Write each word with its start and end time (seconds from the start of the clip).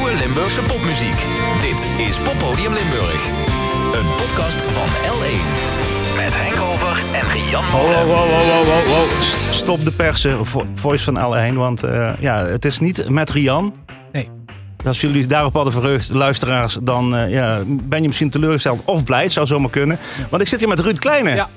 nieuwe 0.00 0.16
Limburgse 0.18 0.60
popmuziek. 0.62 1.26
Dit 1.60 2.06
is 2.08 2.16
Poppodium 2.18 2.72
Limburg. 2.74 3.26
Een 3.94 4.06
podcast 4.16 4.56
van 4.60 4.88
L1. 4.88 5.40
Met 6.16 6.32
Henk 6.34 6.60
Over 6.72 7.02
en 7.12 7.48
Jan 7.50 7.64
Wow, 7.70 7.80
Molen. 7.82 8.06
wow, 8.06 8.16
wow, 8.16 8.28
wow, 8.30 8.46
wow, 8.46 8.66
wow, 8.66 8.86
wow. 8.86 9.22
S- 9.22 9.36
Stop 9.50 9.84
de 9.84 9.90
persen, 9.90 10.46
vo- 10.46 10.64
voice 10.74 11.04
van 11.12 11.16
L1. 11.16 11.54
Want 11.54 11.82
eh, 11.82 12.10
ja, 12.20 12.44
het 12.46 12.64
is 12.64 12.78
niet 12.78 13.08
met 13.08 13.30
Rian. 13.30 13.74
Nee. 14.12 14.28
Als 14.86 15.00
jullie 15.00 15.26
daarop 15.26 15.52
hadden 15.54 15.72
verheugd, 15.72 16.12
luisteraars, 16.12 16.78
dan 16.82 17.16
eh, 17.16 17.30
ja, 17.30 17.58
ben 17.66 18.00
je 18.02 18.06
misschien 18.08 18.30
teleurgesteld 18.30 18.80
of 18.84 19.04
blij. 19.04 19.22
Het 19.22 19.32
zou 19.32 19.46
zomaar 19.46 19.70
kunnen. 19.70 19.98
Want 20.30 20.42
ik 20.42 20.48
zit 20.48 20.58
hier 20.60 20.68
met 20.68 20.80
Ruud 20.80 20.98
Kleine. 20.98 21.34
Ja. 21.34 21.48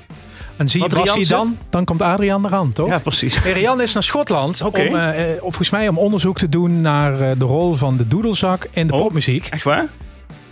En 0.57 0.67
zie 0.69 0.81
je 0.83 0.87
Rian 1.03 1.23
dan? 1.27 1.57
Dan 1.69 1.85
komt 1.85 2.01
Adriaan 2.01 2.45
eraan, 2.45 2.71
toch? 2.73 2.87
Ja, 2.87 2.99
precies. 2.99 3.43
Hey, 3.43 3.51
Rian 3.51 3.81
is 3.81 3.93
naar 3.93 4.03
Schotland 4.03 4.61
om, 4.61 4.73
eh, 4.75 5.31
eh, 5.31 5.37
volgens 5.41 5.69
mij 5.69 5.87
om 5.87 5.97
onderzoek 5.97 6.37
te 6.37 6.49
doen 6.49 6.81
naar 6.81 7.21
eh, 7.21 7.31
de 7.37 7.45
rol 7.45 7.75
van 7.75 7.97
de 7.97 8.07
doedelzak 8.07 8.67
in 8.71 8.87
de 8.87 8.93
Oh. 8.93 9.01
popmuziek. 9.01 9.47
Echt 9.49 9.63
waar? 9.63 9.85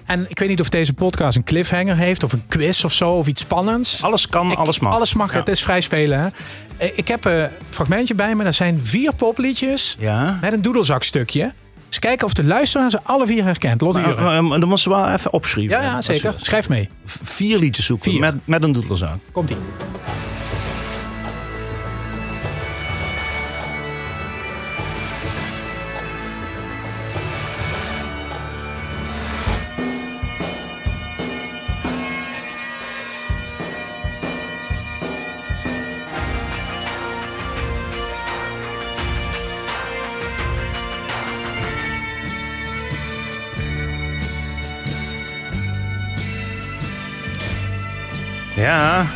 En 0.06 0.26
ik 0.30 0.40
weet 0.40 0.50
niet 0.50 0.60
of 0.60 0.70
deze 0.70 0.94
podcast 0.94 1.38
een 1.38 1.44
cliffhanger 1.44 1.96
heeft 1.96 2.24
of 2.24 2.34
een 2.34 2.44
quiz 2.48 2.84
of 2.84 2.94
zo 2.94 3.12
of 3.12 3.28
iets 3.28 3.42
spannends. 3.42 4.04
Alles 4.04 4.28
kan, 4.30 4.52
Ik- 4.52 4.58
alles 4.58 4.80
mag. 4.80 4.94
Alles 4.94 5.14
mag, 5.14 5.32
Ja. 5.34 5.40
het 5.40 5.48
is 5.48 5.62
vrij 5.62 5.82
spelen. 5.82 6.20
Hè? 6.20 6.86
Ik 6.96 7.08
heb 7.08 7.26
een 7.26 7.48
fragmentje 7.70 8.16
bij 8.16 8.36
me. 8.36 8.44
Dat 8.44 8.56
zijn 8.56 8.80
vier 8.84 9.14
popliedjes 9.16 9.96
Ja. 10.00 10.38
met 10.42 10.54
een 10.54 10.62
doedelzakstukje. 10.62 11.54
Kijken 12.02 12.26
of 12.26 12.34
de 12.34 12.44
luisteraar 12.44 12.90
ze 12.90 13.00
alle 13.04 13.28
vier 13.28 13.44
herkent. 13.44 13.82
Lotte 13.82 14.00
Maar, 14.00 14.22
maar, 14.22 14.44
maar 14.44 14.60
dan 14.60 14.70
moest 14.70 14.84
ze 14.84 14.90
wel 14.90 15.10
even 15.10 15.34
opschrijven. 15.34 15.82
Ja, 15.82 16.02
zeker. 16.02 16.34
Schrijf 16.38 16.70
mee. 16.70 16.90
Vier 17.06 17.58
liedjes 17.58 17.86
zoeken 17.86 18.12
Vier. 18.12 18.20
Met, 18.20 18.36
met 18.44 18.64
een 18.64 18.72
doedelzak. 18.72 19.18
Komt-ie. 19.32 19.58
Ja. 48.62 49.06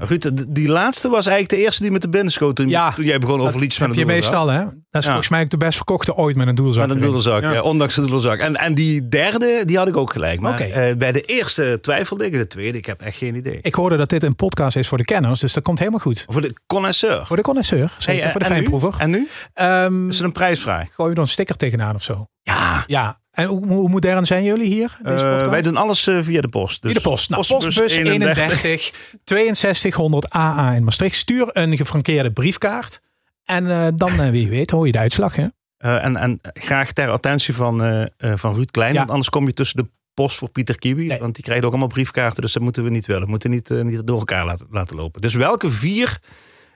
Ruud, 0.00 0.30
die 0.48 0.68
laatste 0.68 1.08
was 1.08 1.26
eigenlijk 1.26 1.48
de 1.60 1.66
eerste 1.66 1.82
die 1.82 1.90
met 1.90 2.02
de 2.02 2.08
binnen 2.08 2.32
schoot 2.32 2.56
toen, 2.56 2.68
Ja, 2.68 2.92
toen 2.92 3.04
jij 3.04 3.18
begon 3.18 3.40
over 3.40 3.60
liedjes 3.60 3.78
met 3.78 3.88
heb 3.88 3.98
een 3.98 4.06
je 4.06 4.12
meestal, 4.12 4.48
hè? 4.48 4.64
Dat 4.64 4.72
is 4.90 5.04
Ja. 5.04 5.10
volgens 5.10 5.28
mij 5.28 5.42
ook 5.42 5.50
de 5.50 5.56
best 5.56 5.76
verkochte 5.76 6.14
ooit 6.14 6.36
met 6.36 6.46
een 6.48 6.54
doedelzak. 6.54 6.86
Met 6.86 6.96
een 6.96 7.02
erin. 7.02 7.12
doedelzak, 7.14 7.42
Ja. 7.52 7.60
ondanks 7.62 7.94
de 7.94 8.00
doedelzak. 8.00 8.38
En, 8.38 8.56
en 8.56 8.74
die 8.74 9.08
derde, 9.08 9.62
die 9.64 9.76
had 9.78 9.88
ik 9.88 9.96
ook 9.96 10.12
gelijk. 10.12 10.40
Maar 10.40 10.52
Oké. 10.52 10.62
eh, 10.62 10.96
bij 10.96 11.12
de 11.12 11.20
eerste 11.20 11.78
twijfelde 11.82 12.26
ik, 12.26 12.32
de 12.32 12.46
tweede, 12.46 12.78
ik 12.78 12.86
heb 12.86 13.00
echt 13.02 13.16
geen 13.16 13.34
idee. 13.34 13.58
Ik 13.62 13.74
hoorde 13.74 13.96
dat 13.96 14.08
dit 14.08 14.22
een 14.22 14.36
podcast 14.36 14.76
is 14.76 14.88
voor 14.88 14.98
de 14.98 15.04
kenners, 15.04 15.40
dus 15.40 15.52
dat 15.52 15.62
komt 15.62 15.78
helemaal 15.78 16.00
goed. 16.00 16.24
Voor 16.28 16.40
de 16.40 16.54
connoisseur. 16.66 17.26
Voor 17.26 17.36
de 17.36 17.42
connoisseur, 17.42 17.94
zeker. 17.98 18.12
Hey, 18.14 18.22
eh, 18.22 18.30
voor 18.30 18.40
de 18.40 18.46
fijnproever. 18.46 18.94
En 18.98 19.10
nu? 19.10 19.28
Ehm 19.54 20.08
Is 20.08 20.16
het 20.16 20.26
een 20.26 20.32
prijsvraag? 20.32 20.86
gooi 20.94 21.08
je 21.10 21.14
er 21.16 21.20
een 21.22 21.28
sticker 21.28 21.56
tegenaan 21.56 21.94
of 21.94 22.02
zo? 22.02 22.26
Ja. 22.42 22.84
Ja. 22.86 23.20
En 23.38 23.46
hoe, 23.46 23.66
hoe 23.66 23.88
modern 23.88 24.26
zijn 24.26 24.44
jullie 24.44 24.66
hier? 24.66 24.98
Eh, 25.02 25.48
wij 25.48 25.62
doen 25.62 25.76
alles 25.76 26.06
eh, 26.06 26.18
via 26.22 26.40
de 26.40 26.48
post. 26.48 26.82
Dus 26.82 26.92
Via 26.92 27.00
de 27.00 27.08
post. 27.08 27.30
Nou, 27.30 27.46
postbus 27.48 27.96
31 27.96 28.92
6200 29.24 30.34
AA 30.34 30.72
in 30.72 30.84
Maastricht. 30.84 31.16
Stuur 31.16 31.48
een 31.52 31.76
gefrankeerde 31.76 32.32
briefkaart. 32.32 33.00
En 33.44 33.70
eh, 33.70 33.86
dan, 33.94 34.30
wie 34.30 34.48
weet, 34.48 34.70
hoor 34.70 34.86
je 34.86 34.92
de 34.92 34.98
uitslag. 34.98 35.36
Hè? 35.36 35.46
En, 35.78 36.16
en 36.16 36.40
graag 36.42 36.92
ter 36.92 37.10
attentie 37.10 37.54
van, 37.54 38.08
van 38.18 38.54
Ruud 38.54 38.70
Klein. 38.70 38.92
Ja. 38.92 38.98
Want 38.98 39.10
anders 39.10 39.28
kom 39.28 39.46
je 39.46 39.52
tussen 39.52 39.82
de 39.82 39.88
post 40.14 40.36
voor 40.36 40.48
Pieter 40.48 40.78
Kiwi. 40.78 41.06
Nee. 41.06 41.18
Want 41.18 41.34
die 41.34 41.44
krijgt 41.44 41.64
ook 41.64 41.70
allemaal 41.70 41.88
briefkaarten. 41.88 42.42
Dus 42.42 42.52
dat 42.52 42.62
moeten 42.62 42.84
we 42.84 42.90
niet 42.90 43.06
willen. 43.06 43.24
We 43.24 43.30
moeten 43.30 43.50
niet, 43.50 43.68
niet 43.68 44.06
door 44.06 44.18
elkaar 44.18 44.46
laten, 44.46 44.66
laten 44.70 44.96
lopen. 44.96 45.20
Dus 45.20 45.34
welke 45.34 45.70
vier 45.70 46.18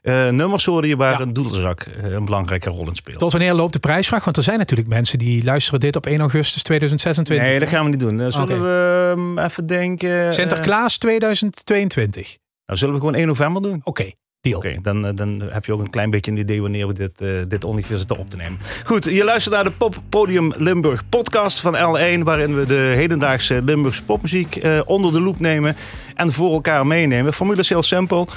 eh, 0.02 0.28
nummers 0.28 0.64
hoorde 0.64 0.88
je 0.88 0.96
waar 0.96 1.12
Ja. 1.12 1.20
een 1.20 1.32
doedelzak 1.32 1.80
eh, 1.82 2.10
een 2.10 2.24
belangrijke 2.24 2.70
rol 2.70 2.88
in 2.88 2.94
speelt? 2.96 3.18
Tot 3.18 3.32
wanneer 3.32 3.54
loopt 3.54 3.72
de 3.72 3.78
prijsvraag? 3.78 4.24
Want 4.24 4.36
er 4.36 4.42
zijn 4.42 4.58
natuurlijk 4.58 4.88
mensen 4.88 5.18
die 5.18 5.44
luisteren 5.44 5.80
dit 5.80 5.96
op 5.96 6.06
1 6.06 6.20
augustus 6.20 6.62
2026. 6.62 7.46
Nee, 7.46 7.58
dat 7.58 7.68
gaan 7.68 7.84
we 7.84 7.90
niet 7.90 8.00
doen. 8.00 8.20
Eh, 8.20 8.26
zullen 8.30 8.62
we 8.62 9.10
ehm, 9.16 9.38
even 9.38 9.66
denken... 9.66 10.34
Sinterklaas 10.34 10.98
2022. 10.98 12.36
nou, 12.66 12.78
zullen 12.78 12.94
we 12.94 13.00
gewoon 13.00 13.14
1 13.14 13.26
november 13.26 13.62
doen? 13.62 13.80
Oké, 13.84 14.10
deal. 14.40 14.56
Oké, 14.56 14.74
dan, 14.82 15.14
dan 15.14 15.42
heb 15.50 15.64
je 15.64 15.72
ook 15.72 15.80
een 15.80 15.90
klein 15.90 16.10
beetje 16.10 16.30
een 16.30 16.36
idee 16.36 16.60
wanneer 16.62 16.86
we 16.86 16.92
dit, 16.92 17.19
dit 17.50 17.64
ongeveer 17.64 17.98
zitten 17.98 18.16
op 18.19 18.30
te 18.30 18.36
nemen. 18.36 18.58
Goed, 18.84 19.04
je 19.04 19.24
luistert 19.24 19.54
naar 19.54 19.64
de 19.64 19.70
Pop 19.70 19.94
Podium 20.08 20.52
Limburg 20.56 21.08
podcast 21.08 21.60
van 21.60 21.74
L1, 21.74 22.22
waarin 22.22 22.56
we 22.58 22.66
de 22.66 22.92
hedendaagse 22.94 23.62
Limburgse 23.64 24.02
popmuziek 24.02 24.60
onder 24.84 25.12
de 25.12 25.20
loep 25.20 25.38
nemen 25.40 25.76
en 26.14 26.32
voor 26.32 26.52
elkaar 26.52 26.86
meenemen. 26.86 27.32
Formule 27.32 27.60
is 27.60 27.69
heel 27.69 27.82
simpel. 27.82 28.28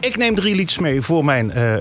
Ik 0.00 0.16
neem 0.16 0.34
drie 0.34 0.54
liedjes 0.54 0.78
mee 0.78 1.02
voor 1.02 1.24
mijn, 1.24 1.50
eh, 1.50 1.74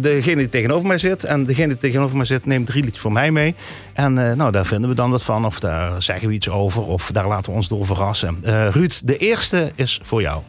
degene 0.00 0.36
die 0.36 0.48
tegenover 0.48 0.86
mij 0.86 0.98
zit. 0.98 1.24
En 1.24 1.44
degene 1.44 1.68
die 1.68 1.78
tegenover 1.78 2.16
mij 2.16 2.26
zit 2.26 2.46
neemt 2.46 2.66
drie 2.66 2.82
liedjes 2.82 3.02
voor 3.02 3.12
mij 3.12 3.30
mee. 3.30 3.54
En 3.92 4.18
eh, 4.18 4.36
nou, 4.36 4.52
daar 4.52 4.66
vinden 4.66 4.88
we 4.88 4.94
dan 4.94 5.10
wat 5.10 5.22
van. 5.22 5.44
Of 5.44 5.60
daar 5.60 6.02
zeggen 6.02 6.28
we 6.28 6.34
iets 6.34 6.48
over. 6.48 6.82
Of 6.82 7.10
daar 7.12 7.28
laten 7.28 7.50
we 7.50 7.56
ons 7.56 7.68
door 7.68 7.86
verrassen. 7.86 8.38
Ruud, 8.70 9.00
de 9.04 9.16
eerste 9.16 9.72
is 9.74 10.00
voor 10.02 10.20
jou. 10.20 10.42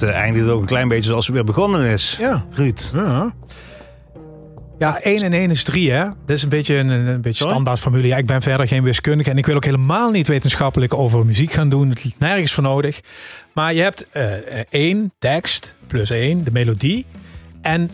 Het 0.00 0.10
uh, 0.10 0.16
eindigt 0.16 0.48
ook 0.48 0.60
een 0.60 0.66
klein 0.66 0.88
beetje 0.88 1.08
zoals 1.08 1.26
het 1.26 1.34
weer 1.34 1.44
begonnen 1.44 1.86
is. 1.86 2.16
Ja. 2.20 2.44
Ruud. 2.50 2.90
Ja. 2.94 3.32
Ja, 4.78 5.00
1 5.00 5.22
en 5.22 5.32
1 5.32 5.50
is 5.50 5.64
3, 5.64 5.90
hè? 5.90 6.04
Dat 6.04 6.36
is 6.36 6.42
een 6.42 6.48
beetje 6.48 6.76
een, 6.76 6.88
een 6.88 7.20
beetje 7.20 7.38
Sorry? 7.38 7.52
standaard 7.52 7.78
formule. 7.80 8.06
Ja, 8.06 8.16
ik 8.16 8.26
ben 8.26 8.42
verder 8.42 8.68
geen 8.68 8.82
wiskundige 8.82 9.30
en 9.30 9.38
ik 9.38 9.46
wil 9.46 9.56
ook 9.56 9.64
helemaal 9.64 10.10
niet 10.10 10.28
wetenschappelijk 10.28 10.94
over 10.94 11.26
muziek 11.26 11.52
gaan 11.52 11.68
doen. 11.68 11.88
Het 11.88 12.04
is 12.04 12.12
nergens 12.18 12.52
voor 12.52 12.62
nodig. 12.62 13.00
Maar 13.52 13.74
je 13.74 13.80
hebt 13.80 14.10
eh 14.10 14.32
1 14.70 15.12
tekst 15.18 15.76
plus 15.86 16.10
1, 16.10 16.44
de 16.44 16.50
melodie. 16.52 17.06
En 17.62 17.90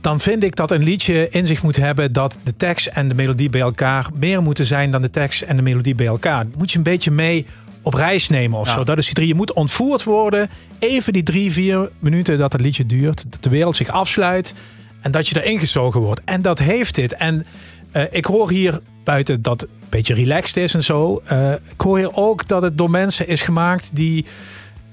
dan 0.00 0.20
vind 0.20 0.42
ik 0.42 0.56
dat 0.56 0.70
een 0.70 0.82
liedje 0.82 1.28
in 1.30 1.46
zich 1.46 1.62
moet 1.62 1.76
hebben 1.76 2.12
dat 2.12 2.38
de 2.42 2.56
tekst 2.56 2.86
en 2.86 3.08
de 3.08 3.14
melodie 3.14 3.50
bij 3.50 3.60
elkaar 3.60 4.06
meer 4.14 4.42
moeten 4.42 4.64
zijn 4.64 4.90
dan 4.90 5.02
de 5.02 5.10
tekst 5.10 5.42
en 5.42 5.56
de 5.56 5.62
melodie 5.62 5.94
bij 5.94 6.06
elkaar. 6.06 6.44
Moet 6.56 6.70
je 6.70 6.76
een 6.76 6.84
beetje 6.84 7.10
mee 7.10 7.46
op 7.86 7.94
reis 7.94 8.28
nemen 8.28 8.58
of 8.58 8.66
Ja. 8.66 8.72
zo. 8.72 8.84
Dat 8.84 8.98
is 8.98 9.04
die 9.04 9.14
drie. 9.14 9.26
Je 9.28 9.34
moet 9.34 9.52
ontvoerd 9.52 10.04
worden. 10.04 10.50
Even 10.78 11.12
die 11.12 11.22
drie, 11.22 11.52
vier 11.52 11.90
minuten 11.98 12.38
dat 12.38 12.52
het 12.52 12.60
liedje 12.60 12.86
duurt. 12.86 13.24
Dat 13.32 13.42
de 13.42 13.50
wereld 13.50 13.76
zich 13.76 13.88
afsluit. 13.88 14.54
En 15.00 15.10
dat 15.10 15.28
je 15.28 15.42
erin 15.44 15.58
gezogen 15.58 16.00
wordt. 16.00 16.20
En 16.24 16.42
dat 16.42 16.58
heeft 16.58 16.94
dit. 16.94 17.12
En 17.14 17.46
eh, 17.90 18.02
ik 18.10 18.24
hoor 18.24 18.50
hier 18.50 18.80
buiten 19.04 19.42
dat 19.42 19.60
het 19.60 19.70
een 19.70 19.86
beetje 19.88 20.14
relaxed 20.14 20.56
is 20.56 20.74
en 20.74 20.82
zo. 20.84 21.22
eh, 21.24 21.52
ik 21.52 21.80
hoor 21.80 21.96
hier 21.98 22.14
ook 22.16 22.48
dat 22.48 22.62
het 22.62 22.78
door 22.78 22.90
mensen 22.90 23.28
is 23.28 23.42
gemaakt 23.42 23.96
die 23.96 24.24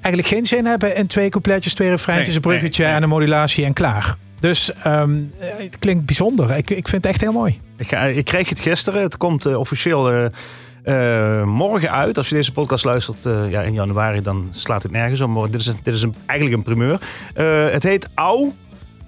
eigenlijk 0.02 0.28
geen 0.28 0.46
zin 0.46 0.66
hebben 0.66 0.96
in 0.96 1.08
twee 1.08 1.30
coupletjes, 1.30 1.74
twee 1.74 1.90
refreintjes, 1.90 2.28
Nee, 2.28 2.36
een 2.36 2.42
bruggetje 2.42 2.82
nee, 2.84 2.92
nee. 2.92 2.98
en 3.02 3.04
een 3.04 3.14
modulatie 3.16 3.66
en 3.66 3.74
klaar. 3.74 4.16
Dus 4.40 4.74
ehm, 4.84 5.16
eh, 5.40 5.48
het 5.58 5.80
klinkt 5.80 6.06
bijzonder. 6.06 6.52
Ik, 6.58 6.70
ik 6.70 6.88
vind 6.88 7.04
het 7.04 7.06
echt 7.14 7.22
heel 7.22 7.32
mooi. 7.32 7.60
Ik, 7.78 7.88
ga, 7.88 8.02
ik 8.04 8.26
kreeg 8.26 8.50
het 8.50 8.60
gisteren. 8.60 9.02
Het 9.02 9.18
komt 9.18 9.46
eh, 9.46 9.58
officieel 9.60 10.30
eh, 10.84 11.44
morgen 11.44 11.92
uit. 11.92 12.18
Als 12.18 12.30
je 12.30 12.36
deze 12.36 12.52
podcast 12.52 12.86
luistert 12.86 13.26
eh, 13.26 13.52
ja, 13.52 13.62
in 13.62 13.74
januari, 13.74 14.22
dan 14.22 14.48
slaat 14.52 14.84
het 14.84 14.92
nergens 14.92 15.22
om. 15.22 15.32
Maar 15.32 15.52
dit 15.52 15.62
is, 15.62 15.74
is 15.84 16.02
een, 16.02 16.16
eigenlijk 16.26 16.58
een 16.58 16.64
primeur. 16.64 17.00
Eh, 17.34 17.70
het 17.70 17.84
heet 17.84 18.10
Au. 18.14 18.54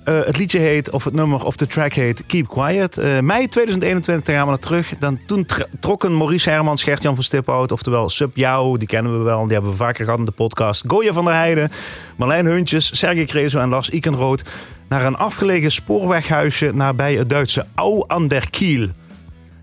Het 0.04 0.38
liedje 0.38 0.60
heet, 0.60 0.90
of 0.90 1.04
het 1.04 1.14
nummer 1.14 1.46
of 1.46 1.56
de 1.56 1.68
track 1.68 1.94
heet 1.94 2.26
Keep 2.26 2.48
Quiet. 2.48 2.96
Mei 3.22 3.48
2021 3.48 4.36
gaan 4.36 4.44
we 4.44 4.50
naar 4.50 4.60
terug. 4.60 4.94
Dan, 5.00 5.20
toen 5.26 5.46
tr- 5.46 5.62
trokken 5.80 6.18
Maurice 6.18 6.50
Hermans, 6.50 6.84
Gert-Jan 6.84 7.16
van 7.16 7.24
Stiphout, 7.24 7.72
oftewel 7.72 8.10
Sub 8.10 8.36
Jou, 8.36 8.78
die 8.78 8.88
kennen 8.88 9.18
we 9.18 9.24
wel. 9.24 9.44
Die 9.44 9.54
hebben 9.54 9.72
we 9.72 9.78
vaker 9.78 10.04
gehad 10.04 10.20
in 10.20 10.26
de 10.26 10.32
podcast. 10.32 10.84
Goya 10.88 11.14
van 11.14 11.26
der 11.26 11.34
Heijden, 11.34 11.72
Marlijn 12.18 12.46
Huntjes, 12.46 12.98
Sergej 12.98 13.26
Krezo 13.26 13.60
en 13.60 13.70
Lars 13.70 13.90
Ikenrood 13.90 14.44
naar 14.90 15.06
een 15.06 15.18
afgelegen 15.18 15.72
spoorweghuisje 15.72 16.72
nabij 16.74 17.16
het 17.16 17.30
Duitse 17.30 17.66
Au 17.76 18.04
an 18.08 18.28
der 18.28 18.50
Kiel. 18.50 18.90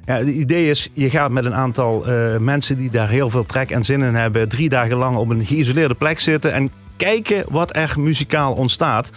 Ja, 0.06 0.14
het 0.14 0.28
idee 0.28 0.70
is, 0.70 0.88
je 0.92 1.10
gaat 1.10 1.30
met 1.30 1.44
een 1.44 1.54
aantal 1.54 2.06
eh, 2.06 2.36
mensen 2.36 2.76
die 2.76 2.90
daar 2.90 3.08
heel 3.08 3.30
veel 3.30 3.46
trek 3.46 3.70
en 3.70 3.84
zin 3.84 4.02
in 4.02 4.14
hebben, 4.14 4.48
drie 4.48 4.68
dagen 4.68 4.96
lang 4.96 5.16
op 5.16 5.30
een 5.30 5.44
geïsoleerde 5.44 5.94
plek 5.94 6.20
zitten 6.20 6.52
en 6.52 6.70
kijken 6.96 7.44
wat 7.48 7.76
er 7.76 7.94
muzikaal 7.98 8.52
ontstaat. 8.52 9.10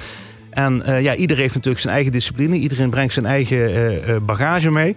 En 0.49 0.81
eh, 0.85 1.01
ja, 1.01 1.15
iedereen 1.15 1.41
heeft 1.41 1.55
natuurlijk 1.55 1.81
zijn 1.81 1.93
eigen 1.93 2.11
discipline, 2.11 2.55
iedereen 2.55 2.89
brengt 2.89 3.13
zijn 3.13 3.25
eigen 3.25 3.75
eh, 4.03 4.15
bagage 4.21 4.71
mee. 4.71 4.95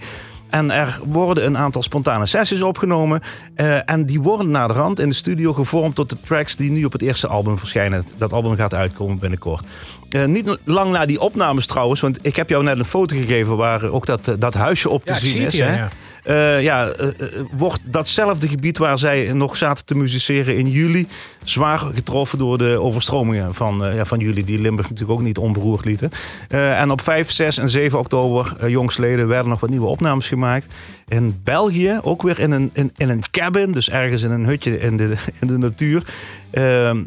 En 0.51 0.71
er 0.71 1.01
worden 1.05 1.47
een 1.47 1.59
aantal 1.59 1.83
spontane 1.83 2.27
sessies 2.27 2.63
opgenomen. 2.63 3.21
eh, 3.55 3.91
en 3.91 4.07
die 4.07 4.21
worden 4.21 4.51
naar 4.51 4.69
de 4.69 4.75
rand 4.75 5.01
in 5.01 5.09
de 5.09 5.15
studio 5.15 5.53
gevormd 5.53 5.95
tot 5.95 6.11
de 6.11 6.17
tracks 6.25 6.57
die 6.57 6.71
nu 6.71 6.85
op 6.85 6.93
het 6.93 7.03
eerste 7.03 7.27
album 7.27 7.59
verschijnen. 7.59 8.05
Dat 8.17 8.33
album 8.33 8.57
gaat 8.57 8.75
uitkomen 8.75 9.19
binnenkort. 9.19 9.65
Eh, 10.11 10.25
niet 10.25 10.59
lang 10.65 10.91
na 10.93 11.07
die 11.07 11.21
opnames 11.21 11.67
trouwens, 11.67 12.01
want 12.01 12.19
ik 12.23 12.37
heb 12.37 12.49
jou 12.49 12.65
net 12.65 12.79
een 12.79 12.85
foto 12.85 13.17
gegeven 13.17 13.57
waar 13.57 13.85
ook 13.91 14.07
dat, 14.07 14.29
eh, 14.29 14.35
dat 14.39 14.55
huisje 14.55 14.89
op 14.89 15.05
te 15.05 15.13
Ja, 15.13 15.19
zien 15.19 15.43
het 15.43 15.53
is. 15.53 15.59
hè? 15.61 15.77
ja. 15.77 15.89
Eh, 16.25 16.63
ja, 16.63 16.89
eh, 16.89 17.09
eh, 17.09 17.15
wordt 17.51 17.83
datzelfde 17.85 18.49
gebied 18.49 18.79
waar 18.79 18.99
zij 18.99 19.33
nog 19.33 19.57
zaten 19.57 19.85
te 19.85 19.95
musiceren 19.95 20.57
in 20.57 20.71
juli 20.71 21.09
zwaar 21.43 21.79
getroffen 21.79 22.39
door 22.39 22.59
de 22.59 22.81
overstromingen 22.81 23.55
van, 23.55 23.85
eh, 23.85 23.95
ja, 23.95 24.05
van 24.05 24.19
juli, 24.19 24.45
die 24.45 24.61
Limburg 24.61 24.91
natuurlijk 24.91 25.19
ook 25.19 25.27
niet 25.27 25.39
onberoerd 25.39 25.85
lieten. 25.85 26.11
En 26.49 26.91
op 26.91 27.01
5, 27.01 27.31
6 27.31 27.59
en 27.59 27.69
7 27.69 27.99
oktober, 27.99 28.69
jongsleden, 28.69 29.29
werden 29.29 29.49
nog 29.49 29.61
wat 29.61 29.71
nieuwe 29.71 29.87
opnames 29.87 30.29
gemaakt. 30.29 30.75
In 31.09 31.41
België, 31.45 31.99
ook 32.03 32.23
weer 32.23 32.39
in 32.39 32.51
een, 32.51 32.71
in, 32.73 32.93
in 32.97 33.09
een 33.09 33.23
cabin, 33.31 33.73
dus 33.73 33.91
ergens 33.91 34.23
in 34.23 34.31
een 34.31 34.47
hutje 34.47 34.81
in 34.81 34.97
de, 34.97 35.15
in 35.41 35.47
de 35.47 35.59
natuur. 35.59 36.03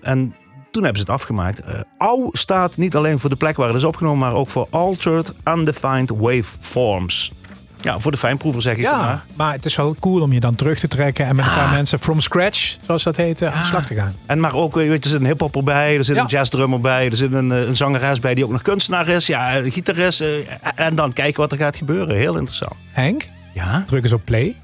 En 0.01 0.35
toen 0.71 0.83
hebben 0.83 1.01
ze 1.01 1.11
het 1.11 1.19
afgemaakt. 1.19 1.61
AU 1.97 2.29
staat 2.31 2.77
niet 2.77 2.95
alleen 2.95 3.19
voor 3.19 3.29
de 3.29 3.35
plek 3.35 3.57
waar 3.57 3.67
het 3.67 3.77
is 3.77 3.83
opgenomen, 3.83 4.19
maar 4.19 4.33
ook 4.33 4.49
voor 4.49 4.67
Altered 4.69 5.33
Undefined 5.43 6.09
Waveforms. 6.09 7.31
Ja, 7.81 7.99
voor 7.99 8.11
de 8.11 8.17
fijnproever 8.17 8.61
zeg 8.61 8.77
ik 8.77 8.83
het 8.85 8.91
maar. 8.95 9.01
Ja, 9.07 9.23
maar 9.35 9.53
het 9.53 9.65
is 9.65 9.75
wel 9.75 9.95
cool 9.99 10.21
om 10.21 10.33
je 10.33 10.39
dan 10.39 10.55
terug 10.55 10.79
te 10.79 10.87
trekken 10.87 11.25
en 11.25 11.35
met 11.35 11.45
een 11.45 11.53
paar 11.53 11.71
mensen 11.71 11.99
from 11.99 12.19
scratch, 12.21 12.77
zoals 12.85 13.03
dat 13.03 13.17
heet, 13.17 13.41
eh, 13.41 13.53
aan 13.53 13.59
de 13.59 13.65
slag 13.65 13.85
te 13.85 13.93
gaan. 13.95 14.15
En 14.25 14.39
maar 14.39 14.53
ook, 14.53 14.73
weet 14.75 14.85
je, 14.87 14.93
er 14.93 15.09
zit 15.09 15.19
een 15.19 15.25
hiphopper 15.25 15.63
bij, 15.63 15.97
er 15.97 16.03
zit 16.05 16.15
Ja. 16.15 16.21
een 16.21 16.27
jazzdrummer 16.27 16.81
bij, 16.81 17.05
er 17.09 17.15
zit 17.15 17.33
een, 17.33 17.51
eh, 17.51 17.59
een 17.67 17.75
zangeres 17.75 18.19
bij 18.19 18.33
die 18.35 18.43
ook 18.45 18.51
nog 18.51 18.61
kunstenaar 18.61 19.07
is, 19.07 19.27
ja, 19.27 19.57
een 19.57 19.71
gitarist. 19.71 20.21
eh, 20.21 20.27
en 20.75 20.95
dan 20.95 21.13
kijken 21.13 21.41
wat 21.41 21.51
er 21.51 21.57
gaat 21.57 21.75
gebeuren. 21.77 22.15
Heel 22.15 22.37
interessant. 22.37 22.73
Henk, 22.91 23.25
Ja? 23.53 23.83
druk 23.85 24.03
eens 24.03 24.13
op 24.13 24.25
play. 24.25 24.55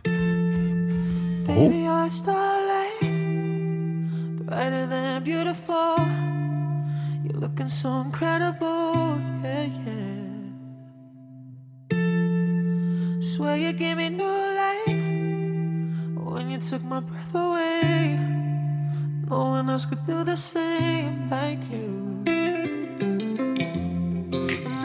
Brighter 4.46 4.88
than 4.90 5.24
beautiful. 5.24 5.96
You're 7.24 7.40
looking 7.40 7.70
so 7.70 8.02
incredible, 8.06 9.20
yeah, 9.44 9.66
yeah. 9.86 10.17
Swear 13.38 13.56
you 13.56 13.72
gave 13.72 13.98
me 13.98 14.10
new 14.10 14.24
life 14.26 15.06
when 16.26 16.50
you 16.50 16.58
took 16.58 16.84
my 16.84 17.00
breath 17.00 17.36
away. 17.36 18.18
No 19.30 19.50
one 19.58 19.70
else 19.70 19.86
could 19.86 20.04
do 20.08 20.24
the 20.24 20.36
same 20.36 21.30
like 21.30 21.62
you. 21.70 22.24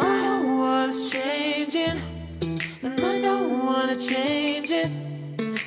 My 0.03 0.43
world 0.45 0.91
is 0.91 1.11
changing, 1.11 1.99
and 2.83 3.01
I 3.01 3.23
don't 3.23 3.65
wanna 3.65 3.97
change 3.97 4.71
it. 4.71 4.93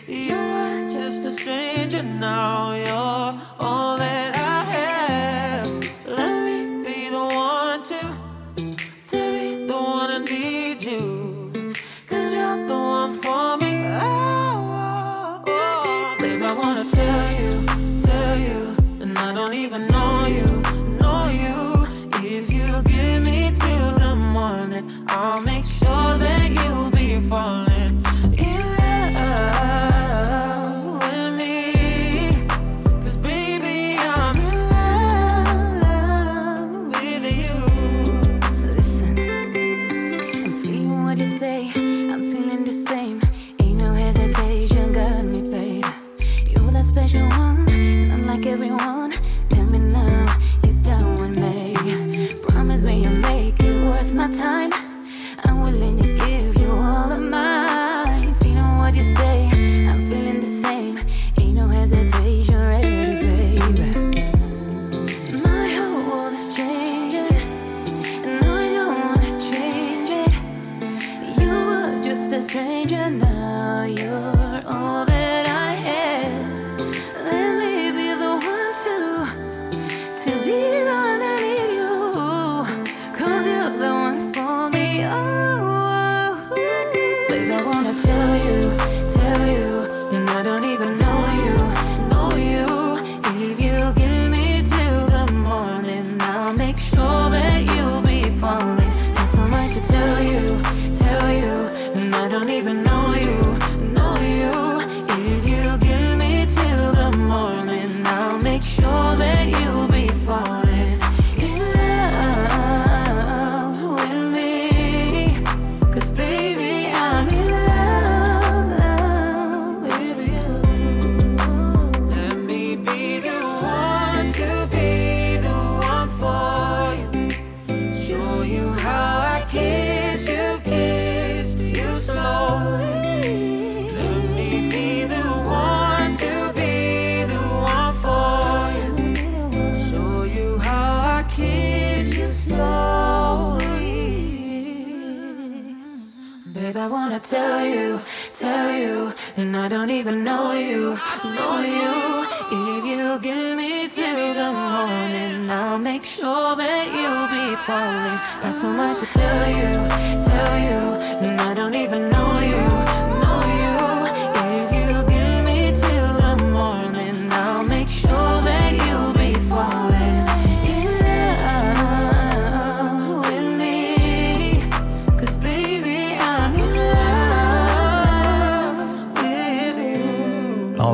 You 0.08 0.36
were 0.36 0.88
just 0.88 1.26
a 1.26 1.32
stranger, 1.32 2.04
now 2.04 2.76
you're 2.76 3.42
all 3.60 3.98
that 3.98 4.35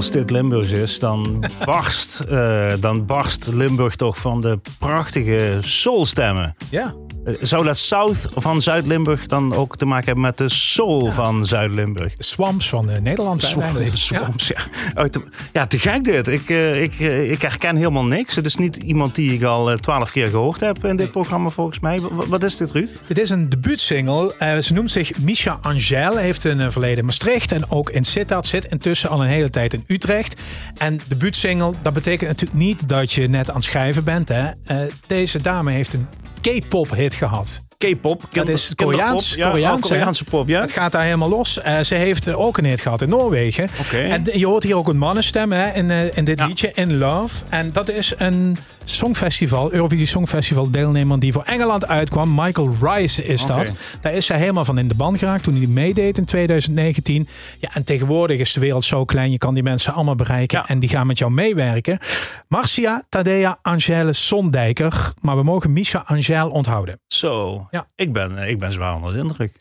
Als 0.01 0.11
dit 0.11 0.29
Limburgs 0.29 0.71
is, 0.71 0.99
dan 0.99 1.43
barst, 1.65 2.19
eh, 2.19 2.73
dan 2.79 3.05
barst 3.05 3.47
Limburg 3.47 3.95
toch 3.95 4.17
van 4.17 4.41
de 4.41 4.59
prachtige 4.79 5.57
soulstemmen. 5.59 6.55
Ja. 6.69 6.93
Eh, 7.25 7.33
Zou 7.41 7.63
dat 7.65 7.77
South 7.77 8.27
van 8.35 8.61
Zuid-Limburg 8.61 9.25
dan 9.25 9.53
ook 9.55 9.77
te 9.77 9.85
maken 9.85 10.05
hebben 10.05 10.23
met 10.23 10.37
de 10.37 10.49
soul 10.49 11.11
van 11.11 11.45
Zuid-Limburg? 11.45 12.13
Swamps 12.17 12.69
van 12.69 12.89
eh, 12.89 13.01
Nederland. 13.01 13.45
uiteindelijk. 13.45 13.91
Swamps, 14.07 14.47
ja. 14.47 14.55
Uit 14.93 15.13
de- 15.13 15.23
ja, 15.53 15.67
te 15.67 15.79
gek 15.79 16.03
dit. 16.03 16.27
Ik, 16.27 16.49
eh, 16.49 16.81
ik, 16.81 16.99
eh, 16.99 17.31
ik 17.31 17.41
herken 17.41 17.75
helemaal 17.75 18.03
niks. 18.05 18.35
Het 18.35 18.45
is 18.45 18.55
niet 18.55 18.75
iemand 18.75 19.15
die 19.15 19.33
ik 19.33 19.43
al 19.43 19.71
eh, 19.71 19.77
twaalf 19.77 20.11
keer 20.11 20.27
gehoord 20.27 20.59
heb 20.59 20.85
in 20.85 20.95
dit 20.95 21.11
programma 21.11 21.49
volgens 21.49 21.79
mij. 21.79 21.99
W- 21.99 22.23
wat 22.27 22.43
is 22.43 22.57
dit, 22.57 22.71
Ruud? 22.71 22.93
Dit 23.07 23.17
is 23.19 23.29
een 23.29 23.49
debuutsingle. 23.49 24.35
Eh, 24.37 24.57
ze 24.57 24.73
noemt 24.73 24.91
zich 24.91 25.19
Misha 25.19 25.57
Angel. 25.61 26.17
Heeft 26.17 26.43
een 26.43 26.59
eh, 26.61 26.69
verleden 26.69 26.97
in 26.97 27.05
Maastricht 27.05 27.51
en 27.51 27.69
ook 27.71 27.89
in 27.89 28.03
Sittard. 28.05 28.45
Zit 28.47 28.65
intussen 28.65 29.09
al 29.09 29.21
een 29.21 29.29
hele 29.29 29.49
tijd 29.49 29.73
in 29.73 29.83
Utrecht. 29.87 30.41
En 30.77 30.99
debuutsingle, 31.07 31.73
dat 31.81 31.93
betekent 31.93 32.29
natuurlijk 32.29 32.59
niet 32.59 32.89
dat 32.89 33.11
je 33.13 33.27
net 33.27 33.49
aan 33.49 33.55
het 33.55 33.63
schrijven 33.65 34.03
bent. 34.03 34.27
Hè. 34.29 34.49
Eh, 34.65 34.77
deze 35.07 35.41
dame 35.41 35.71
heeft 35.71 35.93
een 35.93 36.07
K-pop 36.41 36.95
hit 36.95 37.15
gehad. 37.15 37.61
K-pop. 37.77 38.23
Dat 38.31 38.47
is. 38.47 38.71
Koreaans, 38.75 39.33
Ja, 39.33 39.49
Koreaans, 39.49 39.83
oh, 39.83 39.89
hè? 39.89 39.95
Koreaanse 39.95 40.23
pop, 40.23 40.47
ja. 40.47 40.61
Het 40.61 40.71
gaat 40.71 40.91
daar 40.91 41.03
helemaal 41.03 41.29
los. 41.29 41.61
Eh, 41.61 41.79
ze 41.79 41.95
heeft 41.95 42.27
eh, 42.27 42.39
ook 42.39 42.57
een 42.57 42.65
hit 42.65 42.81
gehad 42.81 43.01
in 43.01 43.09
Noorwegen. 43.09 43.69
En 43.93 44.23
je 44.33 44.45
hoort 44.45 44.63
hier 44.63 44.75
ook 44.75 44.87
een 44.87 44.97
mannenstem 44.97 45.51
hè, 45.51 45.71
in, 45.73 45.91
eh, 45.91 46.17
in 46.17 46.25
dit 46.25 46.39
Ja. 46.39 46.45
liedje, 46.45 46.71
In 46.73 46.97
Love. 46.97 47.35
En 47.49 47.69
dat 47.73 47.89
is 47.89 48.13
een 48.17 48.57
songfestival, 48.83 49.71
Eurovisie 49.73 50.05
Songfestival 50.05 50.71
deelnemer 50.71 51.19
die 51.19 51.33
voor 51.33 51.43
Engeland 51.43 51.87
uitkwam. 51.87 52.35
Michael 52.35 52.75
Rice 52.81 53.23
is 53.23 53.45
dat. 53.45 53.71
Daar 54.01 54.13
is 54.13 54.25
zij 54.25 54.37
helemaal 54.37 54.65
van 54.65 54.77
in 54.77 54.87
de 54.87 54.95
band 54.95 55.17
geraakt 55.17 55.43
toen 55.43 55.55
hij 55.55 55.67
meedeed 55.67 56.17
in 56.17 56.25
2019. 56.25 57.27
Ja, 57.59 57.69
en 57.73 57.83
tegenwoordig 57.83 58.39
is 58.39 58.53
de 58.53 58.59
wereld 58.59 58.83
zo 58.83 59.05
klein, 59.05 59.31
je 59.31 59.37
kan 59.37 59.53
die 59.53 59.63
mensen 59.63 59.93
allemaal 59.93 60.15
bereiken. 60.15 60.57
Ja. 60.57 60.67
En 60.67 60.79
die 60.79 60.89
gaan 60.89 61.07
met 61.07 61.17
jou 61.17 61.31
meewerken. 61.31 61.99
Marcia 62.47 63.03
Tadea 63.09 63.59
Angèle 63.61 64.13
Sondijker. 64.13 65.11
Maar 65.21 65.35
we 65.35 65.43
mogen 65.43 65.73
Misha 65.73 66.03
Angel 66.05 66.49
onthouden. 66.49 66.99
Zo, 67.07 67.67
Ja. 67.71 67.87
ik, 67.95 68.13
ben, 68.13 68.37
eh, 68.37 68.49
ik 68.49 68.59
ben 68.59 68.71
zwaar 68.71 68.95
onder 68.95 69.13
de 69.13 69.19
indruk. 69.19 69.59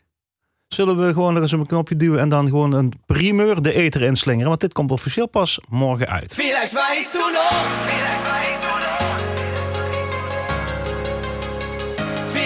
Zullen 0.67 1.05
we 1.05 1.13
gewoon 1.13 1.33
nog 1.33 1.41
eens 1.41 1.53
op 1.53 1.59
een 1.59 1.65
knopje 1.65 1.95
duwen 1.95 2.19
en 2.19 2.29
dan 2.29 2.45
gewoon 2.47 2.71
een 2.73 2.93
primeur 3.05 3.61
de 3.61 3.73
eter 3.73 4.01
inslingeren? 4.01 4.47
Want 4.49 4.61
dit 4.61 4.73
komt 4.73 4.91
officieel 4.91 5.27
pas 5.27 5.59
morgen 5.69 6.07
uit. 6.07 6.33
Vielleicht 6.35 6.73
weißt 6.73 7.13
du 7.13 7.19
noch. 7.31 8.60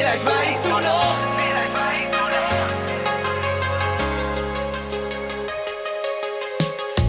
Vielleicht 0.05 0.25
weißt 0.25 0.65
du 0.65 0.69
noch. 0.69 1.15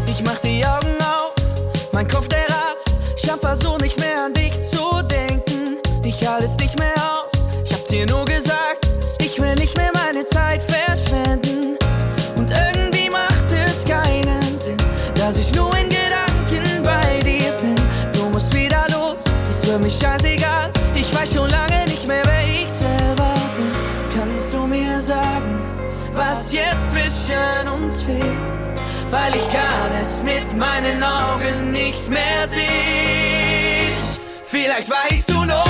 Ich 0.07 0.23
mach 0.25 0.39
die 0.39 0.65
Augen 0.65 0.97
auf, 1.03 1.35
mein 1.93 2.09
Kopf 2.09 2.29
der 2.29 2.45
rast. 2.45 2.91
Ich 3.23 3.29
hab 3.29 3.41
versucht 3.41 3.83
nicht 3.83 4.01
mehr 4.01 4.25
an 4.25 4.33
dich 4.33 4.55
zu 4.63 5.03
denken. 5.03 5.79
Ich 6.05 6.27
halte 6.27 6.47
es 6.47 6.57
nicht 6.57 6.79
mehr 6.79 6.96
Weil 29.11 29.37
ich 29.37 29.49
kann 29.49 29.93
es 30.01 30.23
mit 30.23 30.57
meinen 30.57 31.03
Augen 31.03 31.71
nicht 31.71 32.09
mehr 32.09 32.49
sehen. 32.49 32.67
Vielleicht 34.43 34.91
weißt 34.91 35.31
du 35.31 35.45
noch, 35.45 35.66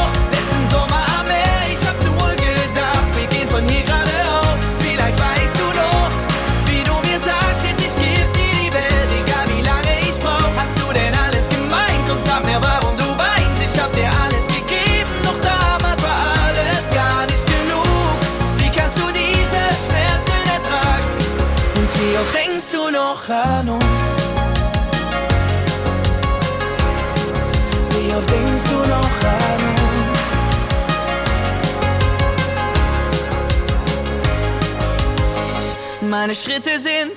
Meine 36.18 36.34
Schritte 36.34 36.78
sind 36.78 37.12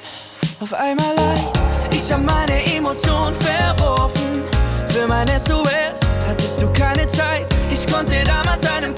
auf 0.60 0.74
einmal 0.74 1.16
leicht. 1.16 1.48
Ich 1.94 2.12
hab 2.12 2.22
meine 2.22 2.66
Emotionen 2.76 3.34
verworfen. 3.34 4.44
Für 4.90 5.08
mein 5.08 5.26
SOS 5.30 6.02
hattest 6.28 6.62
du 6.62 6.68
keine 6.74 7.08
Zeit. 7.08 7.46
Ich 7.72 7.88
konnte 7.88 8.22
damals 8.26 8.60
deinem 8.60 8.94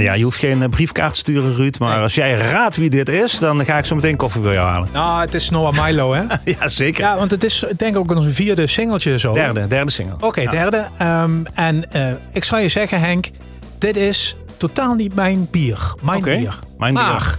uns? 0.00 0.08
Ja, 0.08 0.14
je 0.14 0.24
hoeft 0.24 0.38
geen 0.38 0.62
eh, 0.62 0.68
briefkaart 0.68 1.12
te 1.12 1.18
sturen, 1.18 1.54
Ruud. 1.56 1.78
Maar 1.78 2.02
als 2.02 2.14
jij 2.14 2.36
raadt 2.36 2.76
wie 2.76 2.90
dit 2.90 3.08
is, 3.08 3.38
dan 3.38 3.64
ga 3.64 3.78
ik 3.78 3.84
zo 3.84 3.94
meteen 3.94 4.16
koffie 4.16 4.42
voor 4.42 4.52
jou 4.52 4.68
halen. 4.68 4.88
Nou, 4.92 5.20
het 5.20 5.34
is 5.34 5.50
Noah 5.50 5.84
Milo, 5.86 6.12
hè? 6.12 6.22
Ja, 6.60 6.68
zeker. 6.68 7.04
Ja, 7.04 7.16
want 7.16 7.30
het 7.30 7.44
is 7.44 7.64
denk 7.76 7.94
ik 7.94 8.00
ook 8.00 8.14
onze 8.16 8.28
vierde 8.28 8.66
singeltje 8.66 9.18
zo. 9.18 9.32
Derde, 9.32 9.66
derde 9.66 9.90
single. 9.90 10.16
Oké, 10.20 10.40
Ja. 10.40 10.50
derde. 10.50 10.86
Ehm, 10.98 11.42
en 11.54 11.92
eh, 11.92 12.06
ik 12.32 12.44
zou 12.44 12.60
je 12.62 12.68
zeggen, 12.68 13.00
Henk, 13.00 13.30
dit 13.78 13.96
is 13.96 14.36
totaal 14.56 14.94
niet 14.94 15.14
mijn 15.14 15.48
bier. 15.50 15.94
Mijn 16.02 16.22
bier. 16.22 16.58
mijn 16.78 16.94
maar, 16.94 17.16
bier. 17.18 17.38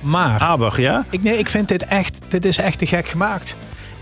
Maar, 0.00 0.40
Aber, 0.40 0.80
ja? 0.80 1.04
ik, 1.10 1.22
nee, 1.22 1.38
ik 1.38 1.48
vind 1.48 1.68
dit 1.68 1.84
echt, 1.86 2.18
dit 2.28 2.44
is 2.44 2.58
echt 2.58 2.78
te 2.78 2.86
gek 2.86 3.08
gemaakt. 3.08 3.56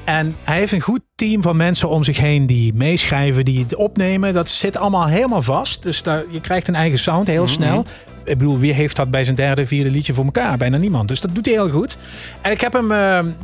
En 0.04 0.36
hij 0.42 0.58
heeft 0.58 0.72
een 0.72 0.80
goed 0.80 1.00
team 1.14 1.42
van 1.42 1.56
mensen 1.56 1.88
om 1.88 2.04
zich 2.04 2.18
heen 2.18 2.46
die 2.46 2.74
meeschrijven, 2.74 3.44
die 3.44 3.58
het 3.58 3.74
opnemen. 3.74 4.32
Dat 4.32 4.48
zit 4.48 4.76
allemaal 4.76 5.06
helemaal 5.06 5.42
vast. 5.42 5.82
Dus 5.82 6.02
daar, 6.02 6.22
je 6.30 6.40
krijgt 6.40 6.68
een 6.68 6.74
eigen 6.74 6.98
sound 6.98 7.26
heel 7.26 7.46
snel. 7.46 7.84
Ik 8.24 8.38
bedoel, 8.38 8.58
wie 8.58 8.72
heeft 8.72 8.96
dat 8.96 9.10
bij 9.10 9.24
zijn 9.24 9.36
derde, 9.36 9.66
vierde 9.66 9.90
liedje 9.90 10.14
voor 10.14 10.24
elkaar? 10.24 10.56
Bijna 10.56 10.76
niemand. 10.76 11.08
Dus 11.08 11.20
dat 11.20 11.34
doet 11.34 11.44
hij 11.44 11.54
heel 11.54 11.70
goed. 11.70 11.96
En 12.40 12.50
ik 12.50 12.60
heb 12.60 12.72
hem, 12.72 12.90
eh, 12.92 12.98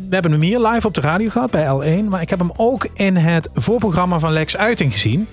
we 0.08 0.14
hebben 0.14 0.32
hem 0.32 0.40
hier 0.40 0.60
live 0.60 0.86
op 0.86 0.94
de 0.94 1.00
radio 1.00 1.28
gehad 1.28 1.50
bij 1.50 1.66
L1. 1.66 2.08
Maar 2.08 2.20
ik 2.20 2.30
heb 2.30 2.38
hem 2.38 2.52
ook 2.56 2.88
in 2.94 3.16
het 3.16 3.50
voorprogramma 3.54 4.18
van 4.18 4.32
Lex 4.32 4.56
Uiting 4.56 4.92
gezien. 4.92 5.28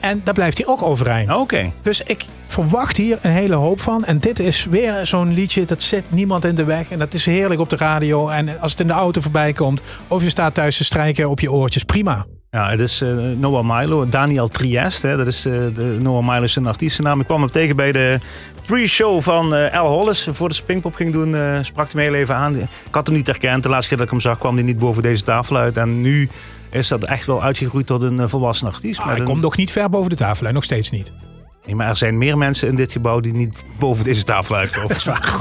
En 0.00 0.20
daar 0.24 0.34
blijft 0.34 0.58
hij 0.58 0.66
ook 0.66 0.82
overeind. 0.82 1.36
Oké. 1.36 1.72
Dus 1.82 2.02
ik 2.02 2.24
verwacht 2.46 2.96
hier 2.96 3.18
een 3.22 3.30
hele 3.30 3.54
hoop 3.54 3.80
van. 3.80 4.04
En 4.04 4.18
dit 4.18 4.38
is 4.38 4.64
weer 4.64 5.06
zo'n 5.06 5.34
liedje, 5.34 5.64
dat 5.64 5.82
zit 5.82 6.04
niemand 6.08 6.44
in 6.44 6.54
de 6.54 6.64
weg. 6.64 6.90
En 6.90 6.98
dat 6.98 7.14
is 7.14 7.26
heerlijk 7.26 7.60
op 7.60 7.70
de 7.70 7.76
radio. 7.76 8.28
En 8.28 8.60
als 8.60 8.70
het 8.70 8.80
in 8.80 8.86
de 8.86 8.92
auto 8.92 9.20
voorbij 9.20 9.52
komt, 9.52 9.80
of 10.08 10.22
je 10.22 10.28
staat 10.28 10.54
thuis 10.54 10.76
te 10.76 10.84
strijken 10.84 11.28
op 11.28 11.40
je 11.40 11.52
oortjes, 11.52 11.84
prima. 11.84 12.26
Ja, 12.50 12.70
het 12.70 12.80
is 12.80 13.00
eh, 13.00 13.16
Noah 13.38 13.78
Milo, 13.78 14.04
Daniel 14.04 14.48
Trieste. 14.48 15.06
Hè? 15.06 15.16
Dat 15.16 15.26
is 15.26 15.46
eh, 15.46 15.52
de 15.74 15.96
Noah 16.00 16.28
Milo 16.28 16.46
zijn 16.46 16.66
artiestennaam. 16.66 17.20
Ik 17.20 17.26
kwam 17.26 17.40
hem 17.40 17.50
tegen 17.50 17.76
bij 17.76 17.92
de 17.92 18.18
pre-show 18.66 19.20
van 19.22 19.54
eh 19.54 19.78
Al 19.80 19.88
Hollis. 19.88 20.28
Voor 20.32 20.48
de 20.48 20.54
Springpop 20.54 20.94
ging 20.94 21.12
doen, 21.12 21.34
eh, 21.34 21.58
sprak 21.62 21.92
hij 21.92 21.94
me 22.02 22.10
heel 22.10 22.20
even 22.20 22.34
aan. 22.34 22.56
Ik 22.56 22.68
had 22.90 23.06
hem 23.06 23.16
niet 23.16 23.26
herkend. 23.26 23.62
De 23.62 23.68
laatste 23.68 23.88
keer 23.88 23.96
dat 23.96 24.06
ik 24.06 24.12
hem 24.12 24.20
zag, 24.22 24.38
kwam 24.38 24.54
hij 24.54 24.64
niet 24.64 24.78
boven 24.78 25.02
deze 25.02 25.22
tafel 25.22 25.56
uit. 25.56 25.76
En 25.76 26.00
nu 26.00 26.28
is 26.70 26.88
dat 26.88 27.04
echt 27.04 27.26
wel 27.26 27.42
uitgegroeid 27.42 27.86
tot 27.86 28.02
een 28.02 28.20
eh, 28.20 28.28
volwassen 28.28 28.66
artiest. 28.66 28.98
Maar 28.98 29.06
Met 29.06 29.16
hij 29.16 29.24
een- 29.26 29.30
komt 29.32 29.42
nog 29.42 29.56
niet 29.56 29.70
ver 29.72 29.90
boven 29.90 30.10
de 30.10 30.16
tafel. 30.16 30.46
En 30.46 30.54
nog 30.54 30.64
steeds 30.64 30.90
niet. 30.90 31.12
Nee, 31.66 31.74
maar 31.74 31.88
er 31.88 31.96
zijn 31.96 32.18
meer 32.18 32.38
mensen 32.38 32.68
in 32.68 32.76
dit 32.76 32.92
gebouw 32.92 33.20
die 33.20 33.32
niet 33.34 33.64
boven 33.78 34.04
deze 34.04 34.24
tafel 34.24 34.56
uitkomen. 34.56 34.88
Dat 34.88 34.96
is 34.96 35.04
waar. 35.04 35.34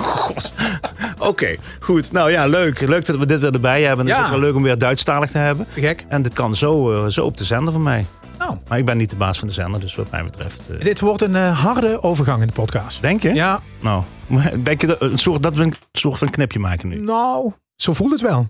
Oké, 1.20 1.56
goed. 1.80 2.12
Nou 2.12 2.32
ja, 2.32 2.46
leuk. 2.46 2.80
Leuk 2.88 3.06
dat 3.06 3.16
we 3.18 3.26
dit 3.26 3.40
weer 3.40 3.52
erbij 3.54 3.82
hebben. 3.84 4.06
Het 4.06 4.16
is 4.16 4.20
Ja. 4.22 4.26
ook 4.26 4.32
wel 4.32 4.40
leuk 4.40 4.56
om 4.56 4.64
weer 4.64 4.78
Duitsstalig 4.78 5.32
te 5.32 5.38
hebben. 5.38 5.66
Gek. 5.74 6.06
En 6.08 6.22
dit 6.22 6.34
kan 6.34 6.56
zo, 6.56 7.06
zo 7.10 7.26
op 7.26 7.38
de 7.38 7.44
zender 7.44 7.74
van 7.74 7.84
mij. 7.84 8.06
Nou, 8.38 8.58
Maar 8.68 8.78
ik 8.78 8.86
ben 8.86 8.98
niet 8.98 9.10
de 9.10 9.16
baas 9.16 9.40
van 9.40 9.48
de 9.48 9.54
zender, 9.54 9.80
dus 9.80 9.96
wat 9.96 10.12
mij 10.12 10.24
betreft... 10.24 10.70
eh, 10.70 10.80
dit 10.80 11.00
wordt 11.00 11.22
een 11.22 11.36
eh, 11.36 11.60
harde 11.64 12.04
overgang 12.04 12.42
in 12.42 12.48
de 12.48 12.54
podcast. 12.54 13.02
Denk 13.02 13.22
je? 13.22 13.34
Ja, 13.34 13.60
Nou, 13.82 14.04
denk 14.64 14.82
je 14.82 14.88
dat, 14.88 15.02
een 15.02 15.18
soort, 15.18 15.44
dat 15.44 15.54
we 15.54 15.64
een 15.64 15.74
soort 15.92 16.18
van 16.20 16.30
knipje 16.30 16.60
maken 16.60 16.90
nu? 16.90 17.00
nou, 17.02 17.52
zo 17.76 17.94
voelt 17.94 18.12
het 18.12 18.22
wel. 18.22 18.48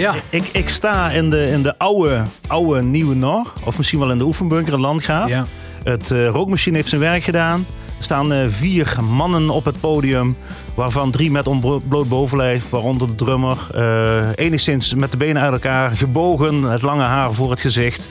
Ja. 0.00 0.14
Ik, 0.30 0.44
ik 0.52 0.68
sta 0.68 1.10
in 1.10 1.30
de, 1.30 1.46
in 1.46 1.62
de 1.62 1.78
oude, 1.78 2.24
oude 2.46 2.82
Nieuwe 2.82 3.14
Nor. 3.14 3.52
Of 3.64 3.76
misschien 3.76 3.98
wel 3.98 4.10
in 4.10 4.18
de 4.18 4.24
oefenbunker 4.24 4.72
in 4.72 4.80
Landgraaf. 4.80 5.28
Ja. 5.28 5.46
Het 5.84 6.10
eh, 6.10 6.28
rookmachine 6.28 6.76
heeft 6.76 6.88
zijn 6.88 7.00
werk 7.00 7.24
gedaan. 7.24 7.66
Er 7.98 8.04
staan 8.04 8.32
eh, 8.32 8.44
vier 8.48 8.96
mannen 9.10 9.50
op 9.50 9.64
het 9.64 9.80
podium. 9.80 10.36
Waarvan 10.74 11.10
drie 11.10 11.30
met 11.30 11.46
ontbloot 11.46 12.08
bovenlijf. 12.08 12.70
Waaronder 12.70 13.06
de 13.06 13.14
drummer. 13.14 13.58
eh, 13.74 14.28
enigszins 14.34 14.94
met 14.94 15.10
de 15.10 15.16
benen 15.16 15.42
uit 15.42 15.52
elkaar. 15.52 15.90
Gebogen. 15.90 16.62
Het 16.62 16.82
lange 16.82 17.02
haar 17.02 17.32
voor 17.32 17.50
het 17.50 17.60
gezicht. 17.60 18.08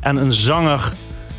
En 0.00 0.16
een 0.16 0.32
zanger 0.32 0.92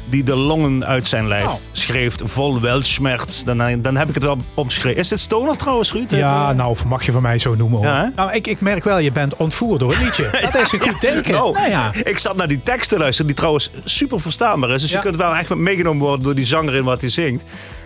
die 0.05 0.23
de 0.23 0.35
longen 0.35 0.85
uit 0.85 1.07
zijn 1.07 1.27
lijf 1.27 1.43
Nou. 1.43 1.57
schreef. 1.71 2.15
Vol 2.23 2.59
welschmerz. 2.61 3.43
Dan, 3.43 3.81
dan 3.81 3.97
heb 3.97 4.07
ik 4.07 4.13
het 4.13 4.23
wel 4.23 4.37
opgeschreven. 4.53 4.99
Is 4.99 5.07
dit 5.07 5.19
stoner 5.19 5.57
trouwens, 5.57 5.91
Ruud? 5.91 6.11
Ja, 6.11 6.53
nou, 6.53 6.77
mag 6.87 7.05
je 7.05 7.11
van 7.11 7.21
mij 7.21 7.37
zo 7.37 7.55
noemen 7.55 7.77
hoor. 7.77 7.87
Ja, 7.87 8.11
nou, 8.15 8.31
ik, 8.33 8.47
ik 8.47 8.61
merk 8.61 8.83
wel, 8.83 8.97
je 8.97 9.11
bent 9.11 9.35
ontvoerd 9.35 9.79
door 9.79 9.91
het 9.91 10.01
liedje. 10.03 10.29
Dat 10.51 10.61
is 10.61 10.71
een 10.71 10.79
goed 10.79 10.99
teken. 10.99 11.43
Oh, 11.43 11.55
Nou 11.55 11.69
ja. 11.69 11.91
Ik 12.03 12.17
zat 12.19 12.35
naar 12.35 12.47
die 12.47 12.63
tekst 12.63 12.89
te 12.89 12.97
luisteren, 12.97 13.27
die 13.27 13.35
trouwens 13.35 13.71
super 13.85 14.19
verstaanbaar 14.19 14.69
is. 14.69 14.81
Dus 14.81 14.91
je 14.91 14.99
kunt 14.99 15.15
wel 15.15 15.35
echt 15.35 15.55
meegenomen 15.55 16.01
worden 16.05 16.23
door 16.23 16.35
die 16.35 16.45
zanger 16.45 16.75
in 16.75 16.83
wat 16.83 17.01
hij 17.01 17.09
zingt. 17.09 17.43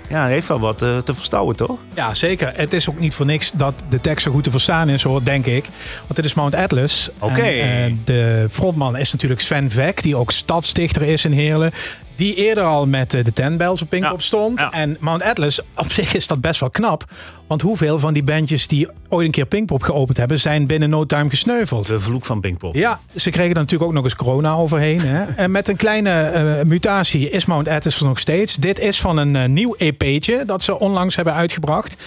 Ja, 0.10 0.22
hij 0.22 0.32
heeft 0.32 0.48
wel 0.48 0.60
wat 0.60 0.82
eh, 0.82 0.98
te 0.98 1.14
verstouwen, 1.14 1.56
toch? 1.56 1.78
ja, 1.94 2.14
zeker. 2.14 2.52
Het 2.56 2.74
is 2.74 2.90
ook 2.90 3.00
niet 3.00 3.14
voor 3.14 3.26
niks 3.26 3.52
dat 3.52 3.84
de 3.90 4.02
tekst 4.02 4.24
zo 4.26 4.32
goed 4.32 4.44
te 4.44 4.52
verstaan 4.52 4.90
is 4.90 5.04
hoor, 5.04 5.24
denk 5.24 5.46
ik. 5.46 5.66
Want 6.06 6.18
het 6.18 6.26
is 6.26 6.34
Mount 6.34 6.56
Atlas. 6.56 7.10
Oké. 7.20 7.42
En, 7.42 7.90
eh, 7.90 7.94
de 8.04 8.48
frontman 8.52 8.98
is 8.98 9.12
natuurlijk 9.12 9.42
Sven 9.42 9.72
Vek, 9.72 10.02
die 10.02 10.16
ook 10.16 10.32
stadsdichter 10.32 11.02
is 11.02 11.26
in 11.26 11.32
Heerlen. 11.32 11.72
Die 12.18 12.36
eerder 12.36 12.64
al 12.64 12.86
met 12.86 13.14
eh, 13.14 13.24
de 13.24 13.34
Ten 13.34 13.58
Bells 13.58 13.82
op 13.82 13.90
Pinkpop 13.90 14.20
Ja, 14.20 14.24
stond. 14.26 14.60
ja. 14.60 14.72
En 14.72 14.98
Mount 15.00 15.22
Atlas, 15.22 15.62
op 15.76 15.92
zich 15.92 16.14
is 16.14 16.28
dat 16.28 16.42
best 16.42 16.60
wel 16.60 16.70
knap. 16.70 17.06
Want 17.48 17.62
hoeveel 17.62 18.00
van 18.00 18.14
die 18.14 18.24
bandjes 18.24 18.68
die 18.68 18.88
ooit 19.10 19.26
een 19.26 19.32
keer 19.32 19.46
Pinkpop 19.46 19.84
geopend 19.84 20.18
hebben... 20.18 20.40
zijn 20.40 20.68
binnen 20.68 20.90
no 20.90 21.06
time 21.06 21.30
gesneuveld. 21.30 21.88
De 21.88 22.00
vloek 22.00 22.26
van 22.26 22.40
Pinkpop. 22.40 22.76
Ja, 22.76 23.00
ze 23.16 23.30
kregen 23.30 23.52
er 23.54 23.60
natuurlijk 23.60 23.90
ook 23.90 23.96
nog 23.96 24.04
eens 24.04 24.16
corona 24.16 24.54
overheen. 24.54 25.00
Hè? 25.02 25.24
En 25.36 25.52
met 25.52 25.68
een 25.68 25.76
kleine 25.76 26.22
eh, 26.22 26.66
mutatie 26.66 27.30
is 27.30 27.46
Mount 27.46 27.68
Atlas 27.68 28.00
er 28.00 28.06
nog 28.06 28.20
steeds. 28.20 28.56
Dit 28.56 28.80
is 28.80 29.00
van 29.02 29.18
een 29.18 29.36
eh, 29.36 29.46
nieuw 29.50 29.76
EP'tje 29.78 30.44
dat 30.46 30.64
ze 30.64 30.80
onlangs 30.80 31.16
hebben 31.16 31.34
uitgebracht. 31.34 31.98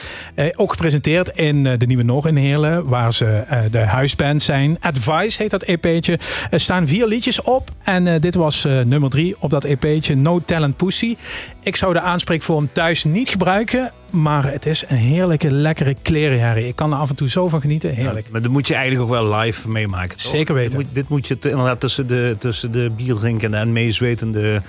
Ook 0.57 0.70
gepresenteerd 0.70 1.29
in 1.29 1.62
de 1.62 1.87
Nieuwe 1.87 2.03
Noor 2.03 2.27
in 2.29 2.37
Heerlen, 2.37 2.88
waar 2.88 3.14
ze 3.14 3.44
de 3.70 3.79
huisband 3.79 4.42
zijn. 4.42 4.77
Advice 4.81 5.42
heet 5.42 5.51
dat 5.51 5.62
EP'tje. 5.62 6.18
Er 6.51 6.61
staan 6.61 6.87
vier 6.87 7.07
liedjes 7.07 7.42
op 7.42 7.70
en 7.83 8.20
dit 8.20 8.35
was 8.35 8.64
nummer 8.64 9.11
drie 9.11 9.37
op 9.38 9.51
dat 9.51 9.64
EP'tje. 9.64 10.00
No 10.09 10.39
Talent 10.39 10.77
Pussy. 10.77 11.17
Ik 11.63 11.77
zou 11.77 11.93
de 11.93 12.01
aanspreekvorm 12.01 12.69
thuis 12.73 13.05
niet 13.05 13.29
gebruiken. 13.29 13.93
Maar 14.11 14.53
het 14.53 14.67
is 14.67 14.85
een 14.89 14.97
heerlijke, 14.97 15.51
lekkere 15.55 15.97
klerenherrie. 16.03 16.67
Ik 16.67 16.77
kan 16.77 16.93
er 16.93 16.99
af 16.99 17.11
en 17.11 17.17
toe 17.17 17.29
zo 17.29 17.49
van 17.49 17.61
genieten. 17.61 17.95
Heerlijk. 17.95 18.31
Maar 18.31 18.43
dat 18.43 18.51
moet 18.51 18.67
je 18.67 18.75
eigenlijk 18.75 19.05
ook 19.05 19.11
wel 19.11 19.35
live 19.39 19.69
meemaken. 19.69 20.17
toch? 20.17 20.31
Zeker 20.31 20.55
weten. 20.55 20.79
Dit 20.79 20.87
moet, 20.87 20.95
dit 20.95 21.09
moet 21.09 21.27
je 21.27 21.37
inderdaad 21.41 21.81
tussen 21.81 22.07
de, 22.07 22.37
tussen 22.39 22.73
de 22.73 22.91
bierdrinkende 22.97 23.57
en 23.57 23.73
meezwetende 23.73 24.63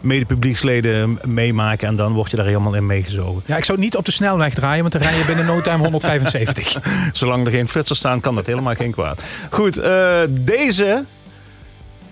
mede-publieksleden 0.00 1.18
meemaken. 1.24 1.88
En 1.88 1.96
dan 1.96 2.12
word 2.12 2.30
je 2.30 2.36
daar 2.36 2.46
helemaal 2.46 2.74
in 2.74 2.86
meegezogen. 2.86 3.42
Ja, 3.46 3.56
ik 3.56 3.64
zou 3.64 3.78
niet 3.78 3.96
op 3.96 4.04
de 4.04 4.12
snelweg 4.12 4.54
draaien, 4.54 4.80
want 4.80 4.92
dan 4.92 5.02
rij 5.02 5.18
je 5.18 5.24
binnen 5.24 5.46
no 5.46 5.60
time 5.60 5.82
175. 5.82 6.76
Zolang 7.12 7.46
er 7.46 7.52
geen 7.52 7.68
flitsers 7.68 7.98
staan, 7.98 8.20
kan 8.20 8.34
dat 8.34 8.46
helemaal 8.46 8.74
geen 8.74 8.90
kwaad. 8.90 9.22
Goed, 9.50 9.78
eh, 9.78 10.20
deze. 10.30 11.04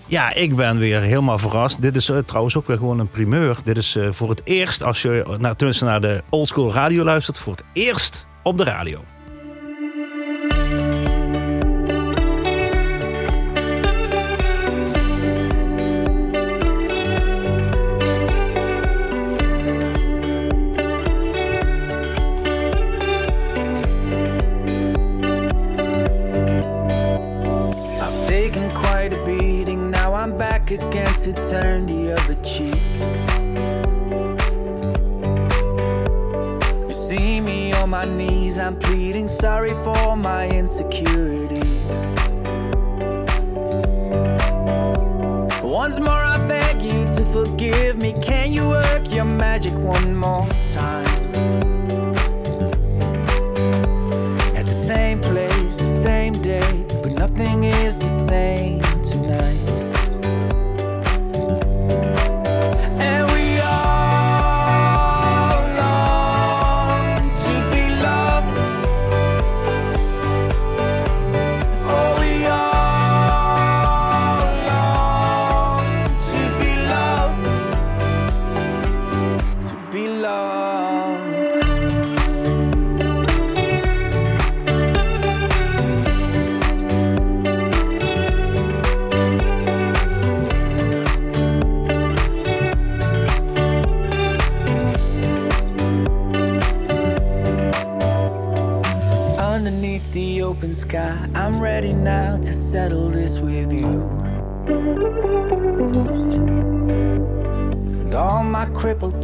Ja, 0.07 0.33
ik 0.33 0.55
ben 0.55 0.77
weer 0.77 1.01
helemaal 1.01 1.37
verrast. 1.37 1.81
Dit 1.81 1.95
is 1.95 2.09
eh, 2.09 2.17
trouwens 2.17 2.55
ook 2.55 2.67
weer 2.67 2.77
gewoon 2.77 2.99
een 2.99 3.09
primeur. 3.09 3.57
Dit 3.63 3.77
is 3.77 3.95
eh, 3.95 4.07
voor 4.11 4.29
het 4.29 4.41
eerst, 4.43 4.83
als 4.83 5.01
je 5.01 5.35
naar, 5.39 5.55
tenminste 5.55 5.85
naar 5.85 6.01
de 6.01 6.23
oldschool 6.29 6.73
radio 6.73 7.03
luistert, 7.03 7.37
voor 7.37 7.53
het 7.53 7.63
eerst 7.73 8.27
op 8.43 8.57
de 8.57 8.63
radio. 8.63 9.14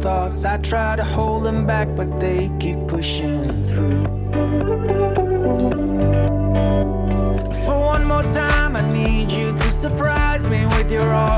Thoughts, 0.02 0.44
I 0.44 0.56
try 0.58 0.96
to 0.96 1.04
hold 1.04 1.44
them 1.44 1.64
back, 1.64 1.88
but 1.94 2.18
they 2.18 2.50
keep 2.58 2.88
pushing 2.88 3.66
through. 3.68 4.02
For 7.64 7.78
one 7.94 8.04
more 8.04 8.24
time, 8.24 8.74
I 8.74 8.82
need 8.92 9.30
you 9.30 9.52
to 9.52 9.70
surprise 9.70 10.48
me 10.48 10.66
with 10.66 10.90
your 10.90 11.08
all 11.14 11.31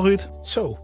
jou, 0.00 0.08
Ruud. 0.08 0.30
Zo. 0.42 0.78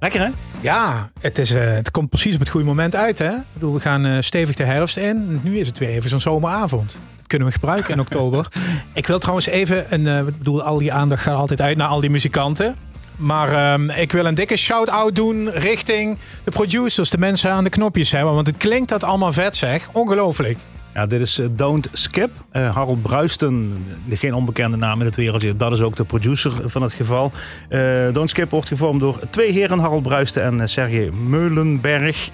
Lekker, 0.00 0.20
hè? 0.20 0.28
Ja, 0.60 1.10
het, 1.20 1.38
is, 1.38 1.50
eh, 1.50 1.72
het 1.72 1.90
komt 1.90 2.08
precies 2.08 2.34
op 2.34 2.40
het 2.40 2.48
goede 2.48 2.66
moment 2.66 2.96
uit. 2.96 3.18
Hè? 3.18 3.30
Ik 3.30 3.52
bedoel, 3.52 3.74
we 3.74 3.80
gaan 3.80 4.06
eh, 4.06 4.16
stevig 4.20 4.54
de 4.54 4.64
herfst 4.64 4.96
in. 4.96 5.40
Nu 5.42 5.58
is 5.58 5.66
het 5.66 5.78
weer 5.78 5.88
even 5.88 6.10
zo'n 6.10 6.20
zomeravond. 6.20 6.98
Dat 7.16 7.26
kunnen 7.26 7.46
we 7.46 7.52
gebruiken 7.52 7.94
in 7.94 8.00
oktober. 8.00 8.48
Ik 8.94 9.06
wil 9.06 9.18
trouwens 9.18 9.46
even, 9.46 9.86
een, 9.92 10.26
ik 10.26 10.38
bedoel, 10.38 10.62
al 10.62 10.78
die 10.78 10.92
aandacht 10.92 11.22
gaat 11.22 11.36
altijd 11.36 11.60
uit 11.60 11.76
naar 11.76 11.88
al 11.88 12.00
die 12.00 12.10
muzikanten. 12.10 12.76
Maar 13.16 13.52
ehm, 13.52 13.90
ik 13.90 14.12
wil 14.12 14.24
een 14.24 14.34
dikke 14.34 14.56
shout-out 14.56 15.16
doen 15.16 15.50
richting 15.50 16.18
de 16.44 16.50
producers, 16.50 17.10
de 17.10 17.18
mensen 17.18 17.50
aan 17.50 17.64
de 17.64 17.70
knopjes 17.70 18.10
hebben. 18.10 18.34
Want 18.34 18.46
het 18.46 18.56
klinkt 18.56 18.88
dat 18.88 19.04
allemaal 19.04 19.32
vet 19.32 19.56
zeg. 19.56 19.88
Ongelooflijk. 19.92 20.58
Ja, 20.98 21.06
dit 21.06 21.20
is 21.20 21.38
eh, 21.38 21.46
Don't 21.50 21.88
Skip. 21.92 22.30
Eh, 22.50 22.74
Harold 22.74 23.02
Bruisten, 23.02 23.84
geen 24.10 24.34
onbekende 24.34 24.76
naam 24.76 25.00
in 25.00 25.06
het 25.06 25.16
wereldje. 25.16 25.56
Dat 25.56 25.72
is 25.72 25.80
ook 25.80 25.96
de 25.96 26.04
producer 26.04 26.70
van 26.70 26.82
het 26.82 26.92
geval. 26.92 27.32
Eh, 27.68 28.12
Don't 28.12 28.30
Skip 28.30 28.50
wordt 28.50 28.68
gevormd 28.68 29.00
door 29.00 29.20
twee 29.30 29.52
heren, 29.52 29.78
Harold 29.78 30.02
Bruisten 30.02 30.42
en 30.42 30.68
Sergej 30.68 31.10
Meulenberg. 31.10 32.30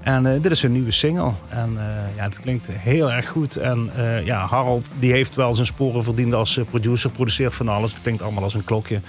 En 0.00 0.40
dit 0.42 0.50
is 0.52 0.62
een 0.62 0.72
nieuwe 0.72 0.90
single. 0.90 1.30
En 1.48 1.78
ja, 2.16 2.22
het 2.22 2.40
klinkt 2.40 2.68
heel 2.70 3.12
erg 3.12 3.28
goed. 3.28 3.56
En 3.56 3.90
ja, 4.24 4.46
Harold 4.46 4.90
die 4.98 5.12
heeft 5.12 5.34
wel 5.34 5.54
zijn 5.54 5.66
sporen 5.66 6.04
verdiend 6.04 6.32
als 6.34 6.60
producer. 6.70 7.12
Produceert 7.12 7.54
van 7.54 7.68
alles. 7.68 7.92
Het 7.92 8.02
klinkt 8.02 8.22
allemaal 8.22 8.42
als 8.42 8.54
een 8.54 8.64
klokje. 8.64 9.00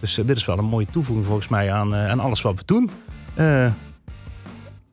Dus 0.00 0.14
dit 0.14 0.36
is 0.36 0.44
wel 0.44 0.58
een 0.58 0.64
mooie 0.64 0.86
toevoeging 0.86 1.26
volgens 1.26 1.48
mij 1.48 1.72
aan, 1.72 1.94
aan 1.94 2.20
alles 2.20 2.42
wat 2.42 2.54
we 2.54 2.62
doen. 2.64 2.90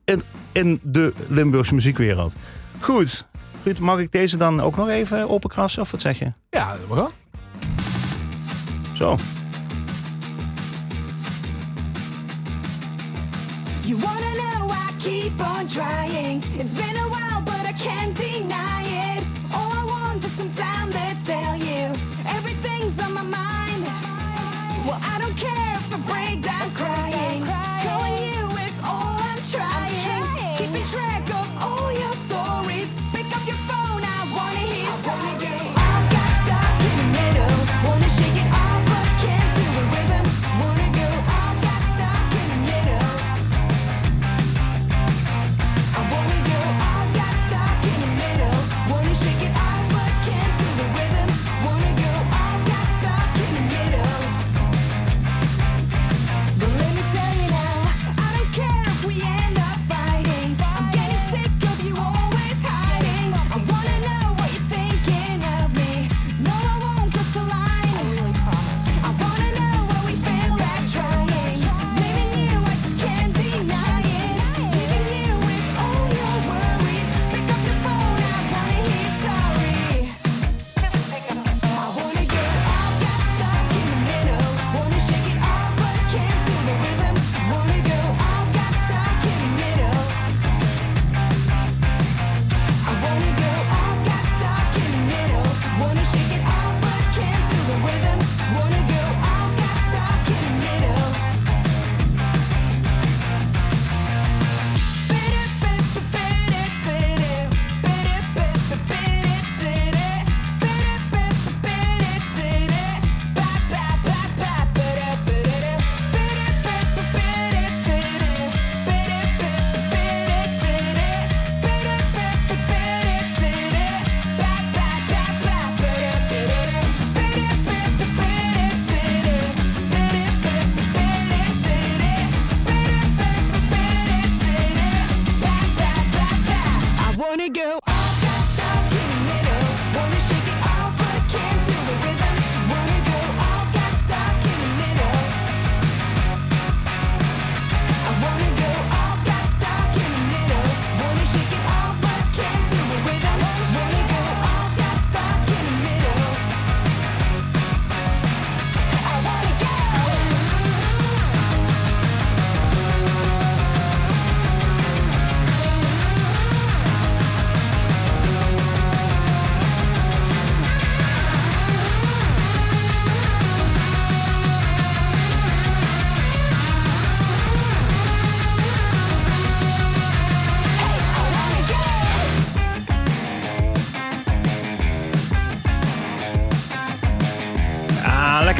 in, 0.04 0.22
in 0.52 0.80
de 0.82 1.12
Limburgse 1.28 1.74
muziekwereld. 1.74 2.34
Goed. 2.80 3.26
Ruud, 3.64 3.78
mag 3.78 3.98
ik 3.98 4.12
deze 4.12 4.36
dan 4.36 4.60
ook 4.60 4.76
nog 4.76 4.88
even 4.88 5.28
openkrassen? 5.30 5.82
Of 5.82 5.90
wat 5.90 6.00
zeg 6.00 6.18
je? 6.18 6.32
Ja, 6.50 6.76
we 6.88 6.94
gaan. 6.94 7.10
Zo. 8.94 9.16
You 13.84 14.00
wanna 14.00 14.32
know 14.32 14.70
I 14.70 14.92
keep 15.02 15.40
on 15.40 15.66
trying. 15.66 16.44
It's 16.58 16.72
been 16.72 16.96
a 16.96 17.08
while, 17.08 17.42
but 17.44 17.64
I 17.68 17.72
can't 17.72 18.16
deny 18.16 18.82
it. 19.16 19.22
All 19.52 19.72
I 19.72 19.84
want 19.84 20.24
is 20.24 20.36
some 20.36 20.50
time 20.54 20.90
to 20.90 21.16
tell 21.24 21.56
you 21.56 21.94
everything's 22.36 22.98
on 23.00 23.12
my 23.12 23.22
mind. 23.22 23.82
Well, 24.86 24.98
I 25.14 25.18
don't 25.20 25.36
care 25.36 25.74
if 25.80 25.94
I 25.94 25.98
break 26.12 26.42
down 26.42 26.57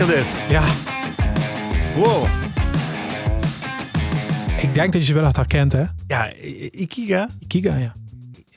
dit. 0.09 0.40
Ja, 0.51 0.62
Wow. 1.97 2.27
ik 4.61 4.75
denk 4.75 4.92
dat 4.92 5.01
je 5.01 5.07
ze 5.07 5.14
wel 5.14 5.25
had 5.25 5.37
herkend, 5.37 5.73
hè? 5.73 5.85
Ja, 6.07 6.33
I- 6.44 6.68
Ikiga. 6.73 7.29
Kiga, 7.47 7.77
ja. 7.77 7.92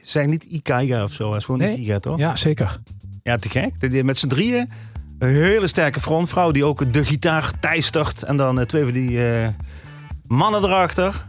Zijn 0.04 0.30
niet 0.30 0.44
Ikaiga 0.44 1.04
of 1.04 1.12
zo. 1.14 1.30
Het 1.30 1.40
is 1.40 1.46
gewoon 1.46 1.60
Nee. 1.62 1.74
Ikiga, 1.78 2.00
toch? 2.00 2.18
Ja, 2.18 2.36
zeker. 2.36 2.80
Ja, 3.24 3.38
te 3.38 3.50
gek. 3.50 3.80
Die- 3.80 3.90
die 3.90 4.04
Met 4.04 4.18
z'n 4.18 4.28
drieën. 4.28 4.70
Een 5.20 5.30
hele 5.30 5.68
sterke 5.68 6.00
frontvrouw 6.00 6.52
die 6.52 6.66
ook 6.66 6.94
de 6.94 7.06
gitaar 7.06 7.52
teistert. 7.60 8.24
En 8.24 8.36
dan 8.36 8.60
eh, 8.60 8.66
twee 8.66 8.84
van 8.84 8.94
die 8.94 9.30
eh, 9.32 9.48
mannen 10.28 10.64
erachter. 10.64 11.28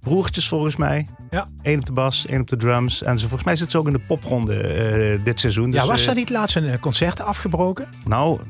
Broertjes 0.00 0.48
volgens 0.48 0.76
mij. 0.76 1.06
Ja. 1.32 1.48
Eén 1.62 1.78
op 1.78 1.86
de 1.86 1.92
bas, 1.92 2.26
één 2.26 2.40
op 2.40 2.48
de 2.48 2.56
drums. 2.56 3.02
En 3.02 3.18
ze, 3.18 3.22
volgens 3.22 3.44
mij 3.44 3.56
zit 3.56 3.70
ze 3.70 3.78
ook 3.78 3.86
in 3.86 3.92
de 3.92 3.98
popronde 3.98 4.54
eh, 4.56 5.24
dit 5.24 5.40
seizoen. 5.40 5.72
ja, 5.72 5.80
Dus, 5.80 5.88
was 5.88 6.00
eh, 6.00 6.06
daar 6.06 6.14
niet 6.14 6.30
laatst 6.30 6.56
een 6.56 6.68
eh, 6.68 6.78
concert 6.78 7.20
afgebroken? 7.20 7.86
Nou, 8.04 8.40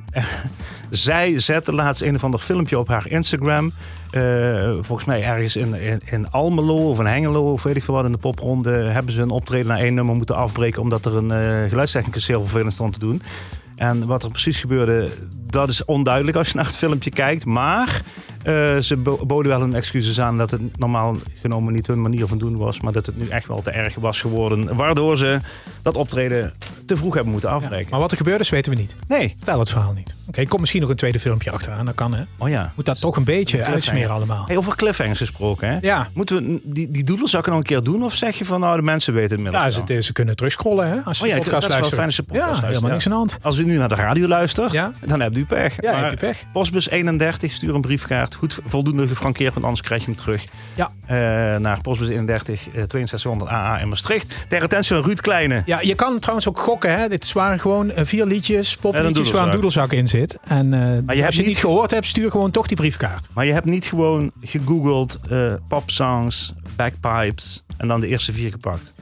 zij 0.90 1.40
zette 1.40 1.74
laatst 1.74 2.02
een 2.02 2.14
of 2.14 2.24
ander 2.24 2.40
filmpje 2.40 2.78
op 2.78 2.88
haar 2.88 3.08
Instagram. 3.08 3.72
Eh, 4.10 4.72
volgens 4.80 5.04
mij 5.04 5.22
ergens 5.22 5.56
in, 5.56 5.74
in, 5.74 6.00
in 6.04 6.30
Almelo 6.30 6.88
of 6.90 6.98
in 6.98 7.06
Hengelo 7.06 7.52
of 7.52 7.62
weet 7.62 7.76
ik 7.76 7.84
veel 7.84 7.94
wat 7.94 8.04
in 8.04 8.12
de 8.12 8.18
popronde... 8.18 8.70
hebben 8.70 9.12
ze 9.12 9.22
een 9.22 9.30
optreden 9.30 9.66
naar 9.66 9.78
één 9.78 9.94
nummer 9.94 10.14
moeten 10.14 10.36
afbreken... 10.36 10.82
omdat 10.82 11.06
er 11.06 11.16
een 11.16 11.30
eh 11.30 11.70
geluidstechnicus 11.70 12.26
heel 12.26 12.40
vervelend 12.40 12.72
stond 12.72 12.92
te 12.92 12.98
doen. 12.98 13.22
En 13.76 14.06
wat 14.06 14.22
er 14.22 14.30
precies 14.30 14.60
gebeurde, 14.60 15.08
dat 15.46 15.68
is 15.68 15.84
onduidelijk 15.84 16.36
als 16.36 16.48
je 16.48 16.56
naar 16.56 16.64
het 16.64 16.76
filmpje 16.76 17.10
kijkt. 17.10 17.46
Maar 17.46 18.02
eh, 18.44 18.76
ze 18.78 18.96
bo- 18.96 19.26
boden 19.26 19.50
wel 19.52 19.60
hun 19.60 19.74
excuses 19.74 20.20
aan 20.20 20.36
dat 20.38 20.50
het 20.50 20.78
normaal 20.78 21.16
genomen 21.40 21.72
niet 21.72 21.86
hun 21.86 22.02
manier 22.02 22.26
van 22.26 22.38
doen 22.38 22.56
was. 22.56 22.80
Maar 22.80 22.92
dat 22.92 23.06
het 23.06 23.16
nu 23.18 23.28
echt 23.28 23.46
wel 23.46 23.62
te 23.62 23.70
erg 23.70 23.94
was 23.94 24.20
geworden. 24.20 24.76
Waardoor 24.76 25.18
ze 25.18 25.38
dat 25.82 25.96
optreden 25.96 26.52
te 26.86 26.96
vroeg 26.96 27.14
hebben 27.14 27.32
moeten 27.32 27.50
Ja. 27.50 27.54
afbreken. 27.56 27.90
Maar 27.90 28.00
wat 28.00 28.10
er 28.10 28.16
gebeurd 28.16 28.40
is, 28.40 28.48
weten 28.50 28.72
we 28.72 28.78
niet. 28.80 28.96
Nee. 29.08 29.34
Vertel 29.36 29.58
het 29.58 29.70
verhaal 29.70 29.92
niet. 29.92 30.16
Oké, 30.26 30.44
komt 30.46 30.60
misschien 30.60 30.80
nog 30.80 30.90
een 30.90 30.96
tweede 30.96 31.18
filmpje 31.18 31.50
achteraan. 31.50 31.84
Dat 31.86 31.94
kan, 31.94 32.14
hè? 32.14 32.22
Oh 32.38 32.48
ja. 32.48 32.72
Moet 32.76 32.84
dat 32.84 33.00
toch 33.00 33.16
een 33.16 33.24
beetje 33.24 33.64
uitsmeren 33.64 34.10
allemaal. 34.14 34.44
Hey, 34.46 34.56
over 34.56 34.76
cliffhangers 34.76 35.18
gesproken, 35.18 35.68
hè? 35.68 35.78
Ja. 35.80 36.08
Moeten 36.14 36.36
we 36.36 36.60
die, 36.64 36.90
die 36.90 37.04
doedelzakken 37.04 37.52
nog 37.52 37.60
een 37.60 37.66
keer 37.66 37.82
doen? 37.82 38.02
Of 38.02 38.14
zeg 38.14 38.38
je 38.38 38.44
van, 38.44 38.60
nou, 38.60 38.76
de 38.76 38.82
mensen 38.82 39.12
weten 39.14 39.30
het 39.30 39.40
Ja, 39.40 39.46
inmiddels 39.46 39.74
ze, 39.86 39.92
wel? 39.94 40.02
ze 40.02 40.12
kunnen 40.12 40.36
terugscrollen, 40.36 40.88
hè? 40.88 40.96
Als 41.04 41.18
ze 41.18 41.22
Oh 41.24 41.28
ja, 41.28 41.36
podcast 41.36 41.60
dat 41.68 41.70
is 41.70 41.80
wel 41.80 41.88
fijn 41.98 42.10
je 42.16 42.22
podcast 42.22 42.60
Ja, 42.60 42.66
helemaal 42.66 42.88
ja. 42.88 42.92
niks 42.94 43.04
aan 43.04 43.10
de 43.12 43.16
hand. 43.18 43.38
Als 43.42 43.58
u 43.58 43.64
nu 43.64 43.76
naar 43.76 43.88
de 43.88 43.94
radio 43.94 44.26
luistert, 44.28 44.72
Ja. 44.72 44.92
dan 45.06 45.20
hebt 45.20 45.36
u 45.36 45.44
pech. 45.46 45.76
Ja, 45.80 45.92
Maar 46.00 46.12
u 46.12 46.16
pech. 46.16 46.44
Postbus 46.52 46.88
31, 46.88 47.52
stuur 47.52 47.74
een 47.74 47.80
briefkaart 47.80 48.31
goed 48.34 48.58
voldoende 48.64 49.08
gefrankeerd, 49.08 49.52
want 49.52 49.64
anders 49.64 49.82
krijg 49.82 50.00
je 50.00 50.06
hem 50.06 50.16
terug 50.16 50.44
Ja. 50.74 50.90
eh, 51.06 51.16
naar 51.60 51.80
postbus 51.80 52.08
31 52.08 52.68
eh 52.68 52.72
6200 52.88 53.50
AA 53.50 53.78
in 53.78 53.88
Maastricht. 53.88 54.34
Ter 54.48 54.62
attentie 54.62 54.94
van 54.96 55.04
Ruud 55.04 55.20
Kleine. 55.20 55.62
Ja, 55.66 55.80
je 55.80 55.94
kan 55.94 56.18
trouwens 56.18 56.48
ook 56.48 56.58
gokken. 56.58 56.98
Hè? 56.98 57.08
Dit 57.08 57.32
waren 57.32 57.60
gewoon 57.60 57.90
eh, 57.90 58.04
vier 58.04 58.24
liedjes, 58.26 58.76
popliedjes 58.76 59.30
waar 59.30 59.44
een 59.44 59.50
doedelzak. 59.50 59.92
in 59.92 60.08
zit. 60.08 60.38
En 60.44 60.72
eh, 60.74 60.80
hebt 60.80 61.08
als 61.08 61.16
je 61.18 61.24
het 61.40 61.46
niet- 61.50 61.56
gehoord 61.58 61.90
hebt, 61.90 62.06
stuur 62.06 62.30
gewoon 62.30 62.50
toch 62.50 62.66
die 62.66 62.76
briefkaart. 62.76 63.28
Maar 63.32 63.46
je 63.46 63.52
hebt 63.52 63.66
niet 63.66 63.84
gewoon 63.86 64.32
gegoogeld 64.40 65.18
popsongs, 65.68 66.52
bagpipes 66.76 67.64
en 67.76 67.88
dan 67.88 68.00
de 68.00 68.06
eerste 68.06 68.32
vier 68.32 68.50
gepakt. 68.50 68.94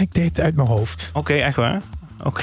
Ik 0.00 0.12
deed 0.14 0.28
het 0.28 0.40
uit 0.40 0.56
mijn 0.56 0.68
hoofd. 0.68 1.10
Oké, 1.14 1.32
echt 1.34 1.56
waar? 1.56 1.82
Oké. 2.22 2.42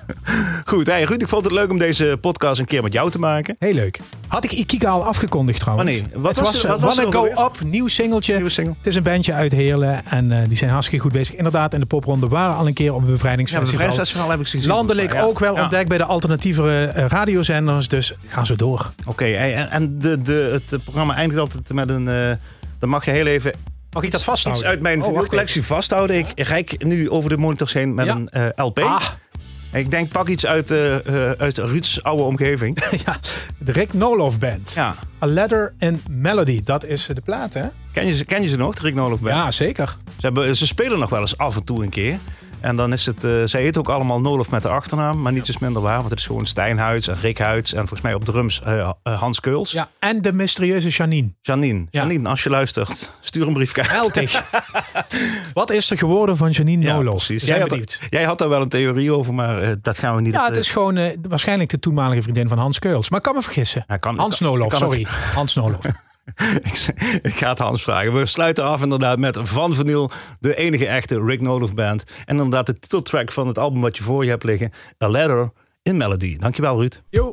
Goed, 0.64 0.86
hey, 0.86 1.02
Ruud, 1.02 1.22
ik 1.22 1.28
vond 1.28 1.44
het 1.44 1.52
leuk 1.52 1.70
om 1.70 1.78
deze 1.78 2.18
podcast 2.20 2.60
een 2.60 2.66
keer 2.66 2.82
met 2.82 2.92
jou 2.92 3.10
te 3.10 3.18
maken. 3.18 3.56
Heel 3.58 3.72
leuk. 3.74 4.00
Had 4.26 4.44
ik 4.44 4.52
Ikika 4.52 4.88
al 4.90 5.04
afgekondigd 5.04 5.60
trouwens. 5.60 6.00
Wanneer? 6.00 6.20
Wat 6.20 6.36
het 6.36 6.46
was 6.46 6.62
was, 6.62 6.78
wat 6.80 6.96
was 6.96 7.06
Go? 7.10 7.24
Up, 7.26 7.56
nieuw 7.64 7.86
singeltje. 7.86 8.34
Nieuwe 8.34 8.50
single. 8.50 8.74
Het 8.76 8.86
is 8.86 8.94
een 8.94 9.02
bandje 9.02 9.32
uit 9.32 9.52
Heerlen 9.52 10.06
en 10.06 10.32
eh, 10.32 10.48
die 10.48 10.56
zijn 10.56 10.70
hartstikke 10.70 11.02
goed 11.04 11.12
bezig. 11.12 11.34
Inderdaad, 11.34 11.74
in 11.74 11.80
de 11.80 11.86
popronde 11.86 12.28
waren 12.28 12.56
al 12.56 12.66
een 12.66 12.74
keer 12.74 12.92
op 12.92 12.96
een 12.96 13.02
Ja, 13.04 13.10
het 13.10 13.12
bevrijdingsfestival. 13.12 13.72
Bevrijdingsfestival 13.78 14.30
heb 14.30 14.40
ik 14.40 14.48
gezien. 14.48 14.66
Landelijk 14.70 15.12
Ja. 15.12 15.22
ook 15.22 15.38
wel 15.38 15.54
Ja. 15.54 15.62
ontdekt 15.62 15.88
bij 15.88 15.98
de 15.98 16.04
alternatievere 16.04 16.86
eh, 16.86 17.04
radiozenders. 17.06 17.88
Dus 17.88 18.14
ga 18.26 18.44
zo 18.44 18.56
door. 18.56 18.92
Oké, 19.06 19.24
hey, 19.24 19.54
en, 19.54 19.70
en 19.70 19.98
de, 19.98 20.22
de, 20.22 20.60
het 20.68 20.82
programma 20.84 21.14
eindigt 21.14 21.40
altijd 21.40 21.72
met 21.72 21.88
een... 21.88 22.08
eh, 22.08 22.30
dan 22.78 22.88
mag 22.88 23.04
je 23.04 23.10
heel 23.10 23.26
even 23.26 23.52
Mag 23.90 24.02
ik 24.02 24.10
dat 24.10 24.24
vasthouden? 24.24 24.62
iets 24.64 24.72
uit 24.72 24.80
mijn 24.82 25.02
Oh, 25.02 25.06
vinylcollectie 25.08 25.62
vasthouden. 25.64 26.16
Ik 26.18 26.26
reik 26.34 26.84
nu 26.84 27.10
over 27.10 27.30
de 27.30 27.36
monitors 27.38 27.72
heen 27.72 27.94
met 27.94 28.06
een 28.08 28.28
eh, 28.28 28.46
LP. 28.64 28.78
Ah, 28.78 29.02
Ik 29.72 29.90
denk, 29.90 30.08
pak 30.08 30.28
iets 30.28 30.46
uit, 30.46 30.70
eh, 30.70 30.96
uit 31.30 31.58
Ruud's 31.58 32.02
oude 32.02 32.22
omgeving. 32.22 32.78
ja, 33.06 33.16
de 33.58 33.72
Rick 33.72 33.92
Nolof 33.92 34.38
Band. 34.38 34.72
ja. 34.74 34.94
A 35.22 35.26
Letter 35.26 35.74
and 35.78 36.00
Melody. 36.10 36.60
Dat 36.64 36.84
is 36.84 37.06
de 37.06 37.20
plaat, 37.20 37.54
hè? 37.54 37.64
Ken 37.92 38.06
je, 38.06 38.14
ze- 38.16 38.24
ken 38.24 38.42
je 38.42 38.48
ze 38.48 38.56
nog, 38.56 38.74
de 38.74 38.82
Rick 38.82 38.94
Nolof 38.94 39.20
Band? 39.20 39.34
Ja, 39.36 39.50
zeker. 39.50 39.88
Ze, 40.06 40.14
hebben, 40.26 40.56
ze 40.56 40.66
spelen 40.66 40.98
nog 40.98 41.10
wel 41.10 41.20
eens 41.20 41.38
af 41.38 41.56
en 41.56 41.64
toe 41.64 41.82
een 41.82 41.88
keer. 41.90 42.18
En 42.60 42.76
dan 42.76 42.92
is 42.92 43.06
het, 43.06 43.24
eh 43.24 43.42
zij 43.44 43.62
heet 43.62 43.78
ook 43.78 43.88
allemaal 43.88 44.20
Nolof 44.20 44.50
met 44.50 44.62
de 44.62 44.68
achternaam, 44.68 45.22
maar 45.22 45.32
niets 45.32 45.48
is 45.48 45.58
minder 45.58 45.82
waar, 45.82 45.96
want 45.98 46.10
het 46.10 46.18
is 46.18 46.26
gewoon 46.26 46.46
Stijn 46.46 46.78
Huids 46.78 47.08
en 47.08 47.16
Rick 47.20 47.38
Huids 47.38 47.72
en 47.72 47.78
volgens 47.78 48.00
mij 48.00 48.14
op 48.14 48.24
drums 48.24 48.62
eh, 48.62 48.90
eh, 49.02 49.20
Hans 49.20 49.40
Keuls. 49.40 49.72
Ja, 49.72 49.88
en 49.98 50.22
de 50.22 50.32
mysterieuze 50.32 50.88
Janine. 50.88 51.34
Janine, 51.40 51.86
Ja. 51.90 52.00
Janine, 52.00 52.28
als 52.28 52.42
je 52.42 52.50
luistert, 52.50 53.12
stuur 53.20 53.46
een 53.46 53.52
briefkaart. 53.52 53.90
Eltig. 53.90 54.44
Wat 55.54 55.70
is 55.70 55.90
er 55.90 55.98
geworden 55.98 56.36
van 56.36 56.50
Janine 56.50 56.84
Ja, 56.84 56.94
Nolof? 56.94 57.26
precies. 57.26 57.44
Jij 57.48 57.60
had, 57.60 58.00
jij 58.10 58.24
had 58.24 58.38
daar 58.38 58.48
wel 58.48 58.60
een 58.62 58.68
theorie 58.68 59.12
over, 59.12 59.34
maar 59.34 59.74
dat 59.82 59.98
gaan 59.98 60.14
we 60.16 60.20
niet... 60.22 60.34
Ja, 60.34 60.46
het 60.46 60.56
is 60.56 60.70
gewoon 60.70 61.16
waarschijnlijk 61.28 61.70
de 61.70 61.78
toenmalige 61.78 62.22
vriendin 62.22 62.48
van 62.48 62.58
Hans 62.58 62.78
Keuls. 62.78 63.08
Maar 63.10 63.18
ik 63.18 63.24
kan 63.24 63.34
me 63.34 63.42
vergissen. 63.42 63.84
Kan- 64.00 64.16
Hans 64.18 64.40
Nolof, 64.40 64.74
sorry. 64.76 65.06
Hans 65.34 65.54
Nolof. 65.54 65.78
ik, 67.22 67.34
ga 67.34 67.48
het 67.48 67.58
Hans 67.58 67.82
vragen. 67.82 68.14
We 68.14 68.26
sluiten 68.26 68.64
af 68.64 68.82
inderdaad 68.82 69.18
met 69.18 69.38
Van 69.42 69.74
Vanil, 69.74 70.10
de 70.40 70.56
enige 70.56 70.86
echte 70.86 71.24
Rick 71.24 71.40
Nolof 71.40 71.74
band. 71.74 72.04
En 72.24 72.36
inderdaad 72.36 72.66
de 72.66 72.78
titeltrack 72.78 73.32
van 73.32 73.46
het 73.46 73.58
album 73.58 73.80
wat 73.80 73.96
je 73.96 74.02
voor 74.02 74.24
je 74.24 74.30
hebt 74.30 74.44
liggen, 74.44 74.72
A 75.04 75.08
Letter 75.08 75.52
in 75.82 75.96
Melody. 75.96 76.38
Dankjewel 76.38 76.76
Ruud. 76.76 77.02
Yo. 77.10 77.32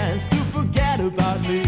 Chance 0.00 0.26
to 0.26 0.36
forget 0.56 0.98
about 1.00 1.40
me. 1.42 1.62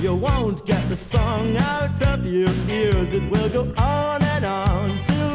You 0.00 0.14
won't 0.14 0.64
get 0.64 0.82
the 0.88 0.96
song 0.96 1.56
out 1.56 2.00
of 2.02 2.26
your 2.26 2.54
ears. 2.68 3.12
It 3.12 3.24
will 3.30 3.50
go 3.50 3.62
on 3.76 4.22
and 4.22 4.44
on 4.44 5.25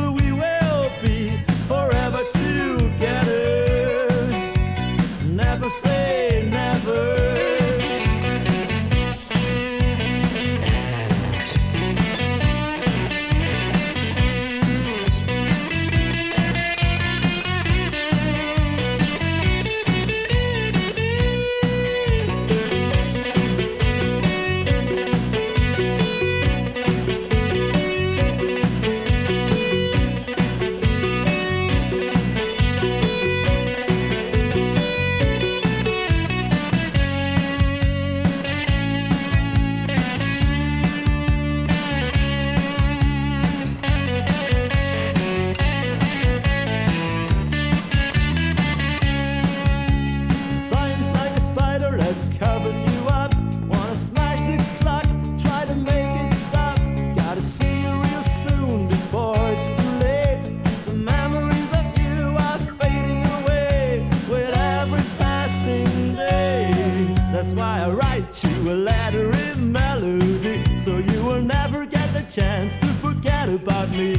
you 68.22 68.72
a 68.72 68.76
letter 68.76 69.32
in 69.36 69.72
melody, 69.72 70.78
so 70.78 70.98
you 70.98 71.26
will 71.26 71.42
never 71.42 71.86
get 71.86 72.08
the 72.14 72.24
chance 72.32 72.78
to 72.78 72.86
forget 72.86 73.50
about 73.50 73.90
me. 73.92 74.14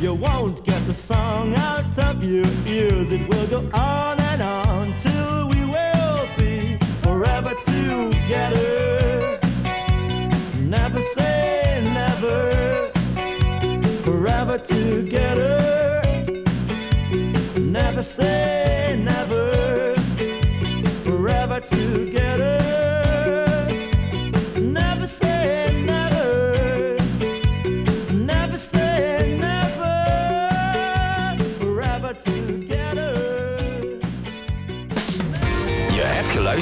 You 0.00 0.14
won't 0.14 0.64
get 0.64 0.84
the 0.86 0.94
song 0.94 1.54
out 1.54 1.98
of 1.98 2.24
your 2.24 2.46
ears. 2.66 3.10
It 3.12 3.28
will 3.28 3.46
go 3.46 3.58
on 3.72 4.20
and 4.20 4.42
on 4.42 4.96
till 4.96 5.48
we 5.48 5.64
will 5.64 6.28
be 6.36 6.76
forever 7.02 7.54
together. 7.64 9.38
Never 10.60 11.00
say 11.00 11.82
never. 11.94 12.90
Forever 14.02 14.58
together. 14.58 16.24
Never 17.56 18.02
say 18.02 18.85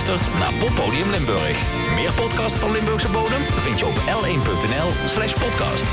geluisterd 0.05 0.39
naar 0.39 0.55
Poppodium 0.55 1.11
Limburg. 1.11 1.69
Meer 1.95 2.13
podcast 2.13 2.57
van 2.57 2.71
Limburgse 2.71 3.09
bodem 3.09 3.43
vind 3.51 3.79
je 3.79 3.87
op 3.87 3.97
l1.nl 3.97 5.09
slash 5.09 5.33
podcast. 5.33 5.85